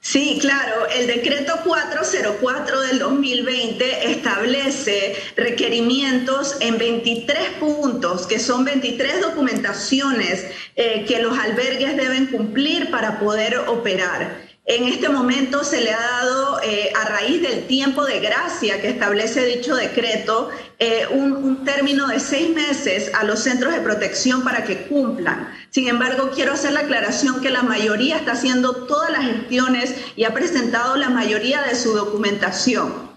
Sí, 0.00 0.36
claro, 0.38 0.86
el 0.94 1.06
decreto 1.06 1.54
404 1.64 2.80
del 2.82 2.98
2020 2.98 4.10
establece 4.10 5.16
requerimientos 5.34 6.56
en 6.60 6.76
23 6.76 7.52
puntos, 7.58 8.26
que 8.26 8.38
son 8.38 8.66
23 8.66 9.22
documentaciones 9.22 10.44
eh, 10.76 11.06
que 11.08 11.22
los 11.22 11.38
albergues 11.38 11.96
deben 11.96 12.26
cumplir 12.26 12.90
para 12.90 13.18
poder 13.18 13.56
operar. 13.60 14.47
En 14.70 14.84
este 14.84 15.08
momento 15.08 15.64
se 15.64 15.80
le 15.80 15.92
ha 15.94 15.98
dado, 15.98 16.60
eh, 16.62 16.92
a 16.94 17.06
raíz 17.06 17.40
del 17.40 17.66
tiempo 17.66 18.04
de 18.04 18.20
gracia 18.20 18.82
que 18.82 18.90
establece 18.90 19.46
dicho 19.46 19.74
decreto, 19.74 20.50
eh, 20.78 21.06
un, 21.10 21.64
término 21.64 22.06
de 22.06 22.20
seis 22.20 22.54
meses 22.54 23.10
a 23.14 23.24
los 23.24 23.40
centros 23.40 23.72
de 23.72 23.80
protección 23.80 24.44
para 24.44 24.64
que 24.64 24.82
cumplan. 24.82 25.48
Sin 25.70 25.88
embargo, 25.88 26.32
quiero 26.34 26.52
hacer 26.52 26.72
la 26.72 26.80
aclaración 26.80 27.40
que 27.40 27.48
la 27.48 27.62
mayoría 27.62 28.18
está 28.18 28.32
haciendo 28.32 28.74
todas 28.86 29.10
las 29.10 29.24
gestiones 29.24 29.94
y 30.16 30.24
ha 30.24 30.34
presentado 30.34 30.96
la 30.96 31.08
mayoría 31.08 31.62
de 31.62 31.74
su 31.74 31.94
documentación. 31.94 33.07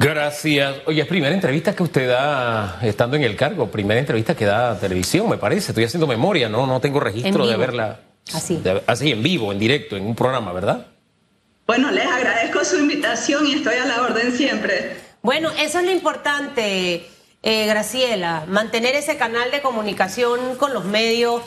Gracias. 0.00 0.76
Oye, 0.86 1.02
es 1.02 1.06
primera 1.06 1.34
entrevista 1.34 1.76
que 1.76 1.82
usted 1.82 2.08
da 2.08 2.78
estando 2.80 3.16
en 3.16 3.22
el 3.22 3.36
cargo, 3.36 3.70
primera 3.70 4.00
entrevista 4.00 4.34
que 4.34 4.46
da 4.46 4.78
televisión, 4.80 5.28
me 5.28 5.36
parece. 5.36 5.72
Estoy 5.72 5.84
haciendo 5.84 6.06
memoria, 6.06 6.48
no, 6.48 6.66
no 6.66 6.80
tengo 6.80 7.00
registro 7.00 7.46
de 7.46 7.52
haberla. 7.52 8.00
Así. 8.32 8.62
así, 8.86 9.12
en 9.12 9.22
vivo, 9.22 9.52
en 9.52 9.58
directo, 9.58 9.98
en 9.98 10.06
un 10.06 10.14
programa, 10.14 10.54
¿verdad? 10.54 10.86
Bueno, 11.66 11.90
les 11.90 12.06
agradezco 12.06 12.64
su 12.64 12.78
invitación 12.78 13.46
y 13.46 13.52
estoy 13.54 13.74
a 13.74 13.84
la 13.84 14.00
orden 14.00 14.34
siempre. 14.34 14.96
Bueno, 15.20 15.50
eso 15.58 15.80
es 15.80 15.84
lo 15.84 15.90
importante, 15.90 17.06
eh, 17.42 17.66
Graciela, 17.66 18.44
mantener 18.48 18.94
ese 18.94 19.18
canal 19.18 19.50
de 19.50 19.60
comunicación 19.60 20.56
con 20.56 20.72
los 20.72 20.86
medios 20.86 21.42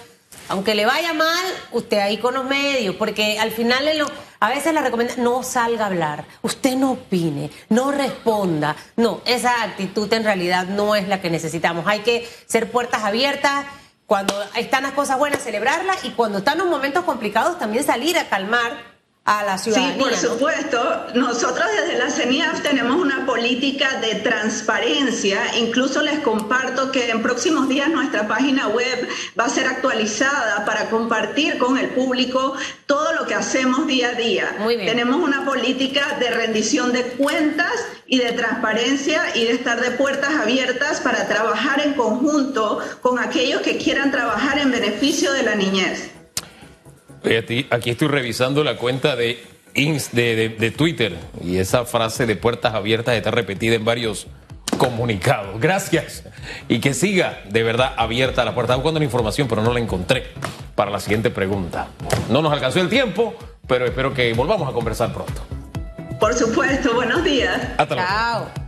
aunque 0.49 0.75
le 0.75 0.85
vaya 0.85 1.13
mal, 1.13 1.45
usted 1.71 1.97
ahí 1.97 2.17
con 2.17 2.33
los 2.33 2.45
medios, 2.45 2.95
porque 2.95 3.39
al 3.39 3.51
final 3.51 3.87
a 4.43 4.49
veces 4.49 4.73
le 4.73 4.81
recomienda 4.81 5.13
no 5.19 5.41
salga 5.41 5.85
a 5.85 5.87
hablar, 5.87 6.25
usted 6.41 6.75
no 6.75 6.91
opine, 6.91 7.49
no 7.69 7.91
responda. 7.91 8.75
No, 8.97 9.21
esa 9.25 9.63
actitud 9.63 10.11
en 10.11 10.25
realidad 10.25 10.65
no 10.65 10.97
es 10.97 11.07
la 11.07 11.21
que 11.21 11.29
necesitamos. 11.29 11.87
Hay 11.87 12.01
que 12.01 12.27
ser 12.45 12.69
puertas 12.69 13.05
abiertas. 13.05 13.65
Cuando 14.05 14.35
están 14.57 14.83
las 14.83 14.91
cosas 14.91 15.17
buenas, 15.17 15.41
celebrarlas 15.41 16.03
y 16.03 16.09
cuando 16.09 16.39
están 16.39 16.57
los 16.57 16.67
momentos 16.67 17.05
complicados, 17.05 17.57
también 17.57 17.85
salir 17.85 18.17
a 18.17 18.27
calmar 18.27 18.93
a 19.25 19.43
la 19.43 19.57
ciudadanía. 19.57 19.93
Sí, 19.93 19.99
por 19.99 20.13
supuesto. 20.15 21.07
Nosotros 21.15 21.65
desde 21.77 21.97
la 21.97 22.09
CENIAF 22.09 22.61
tenemos 22.61 22.97
una 22.97 23.25
política 23.25 23.99
de 24.01 24.15
transparencia. 24.15 25.55
Incluso 25.57 26.01
les 26.01 26.19
comparto 26.19 26.91
que 26.91 27.09
en 27.09 27.21
próximos 27.21 27.69
días 27.69 27.89
nuestra 27.89 28.27
página 28.27 28.67
web 28.67 29.07
va 29.39 29.45
a 29.45 29.49
ser 29.49 29.67
actualizada 29.67 30.65
para 30.65 30.89
compartir 30.89 31.57
con 31.57 31.77
el 31.77 31.89
público 31.91 32.55
todo 32.85 33.02
lo 33.23 33.27
que 33.27 33.35
hacemos 33.35 33.87
día 33.87 34.09
a 34.09 34.13
día. 34.13 34.55
Muy 34.59 34.75
bien. 34.75 34.87
Tenemos 34.87 35.15
una 35.15 35.45
política 35.45 36.17
de 36.19 36.29
rendición 36.29 36.91
de 36.91 37.03
cuentas 37.03 37.71
y 38.05 38.17
de 38.17 38.33
transparencia 38.33 39.21
y 39.35 39.45
de 39.45 39.51
estar 39.51 39.79
de 39.79 39.91
puertas 39.91 40.35
abiertas 40.35 40.99
para 41.01 41.27
trabajar 41.27 41.81
en 41.81 41.93
conjunto 41.93 42.79
con 43.01 43.19
aquellos 43.19 43.61
que 43.61 43.77
quieran 43.77 44.11
trabajar 44.11 44.59
en 44.59 44.71
beneficio 44.71 45.31
de 45.31 45.43
la 45.43 45.55
niñez. 45.55 46.11
Aquí 47.69 47.89
estoy 47.89 48.09
revisando 48.09 48.63
la 48.63 48.75
cuenta 48.75 49.15
de, 49.15 49.41
de, 49.73 50.73
Twitter 50.75 51.15
y 51.41 51.57
esa 51.57 51.85
frase 51.85 52.25
de 52.25 52.35
puertas 52.35 52.73
abiertas 52.73 53.15
está 53.15 53.31
repetida 53.31 53.75
en 53.75 53.85
varios 53.85 54.27
comunicados. 54.77 55.59
Gracias. 55.61 56.23
Y 56.67 56.79
que 56.79 56.93
siga 56.93 57.41
de 57.49 57.63
verdad 57.63 57.93
abierta 57.97 58.45
la 58.45 58.53
puerta. 58.53 58.73
Estaba 58.73 58.83
buscando 58.83 58.99
la 58.99 59.05
información, 59.05 59.47
pero 59.47 59.61
no 59.61 59.73
la 59.73 59.79
encontré 59.79 60.25
para 60.75 60.91
la 60.91 60.99
siguiente 60.99 61.29
pregunta. 61.29 61.87
No 62.29 62.41
nos 62.41 62.51
alcanzó 62.51 62.79
el 62.79 62.89
tiempo, 62.89 63.35
pero 63.67 63.85
espero 63.85 64.13
que 64.13 64.33
volvamos 64.33 64.69
a 64.69 64.73
conversar 64.73 65.13
pronto. 65.13 65.41
Por 66.19 66.33
supuesto, 66.33 66.93
buenos 66.93 67.23
días. 67.23 67.61
Hasta 67.77 67.95
luego. 67.95 68.09
Chao. 68.09 68.62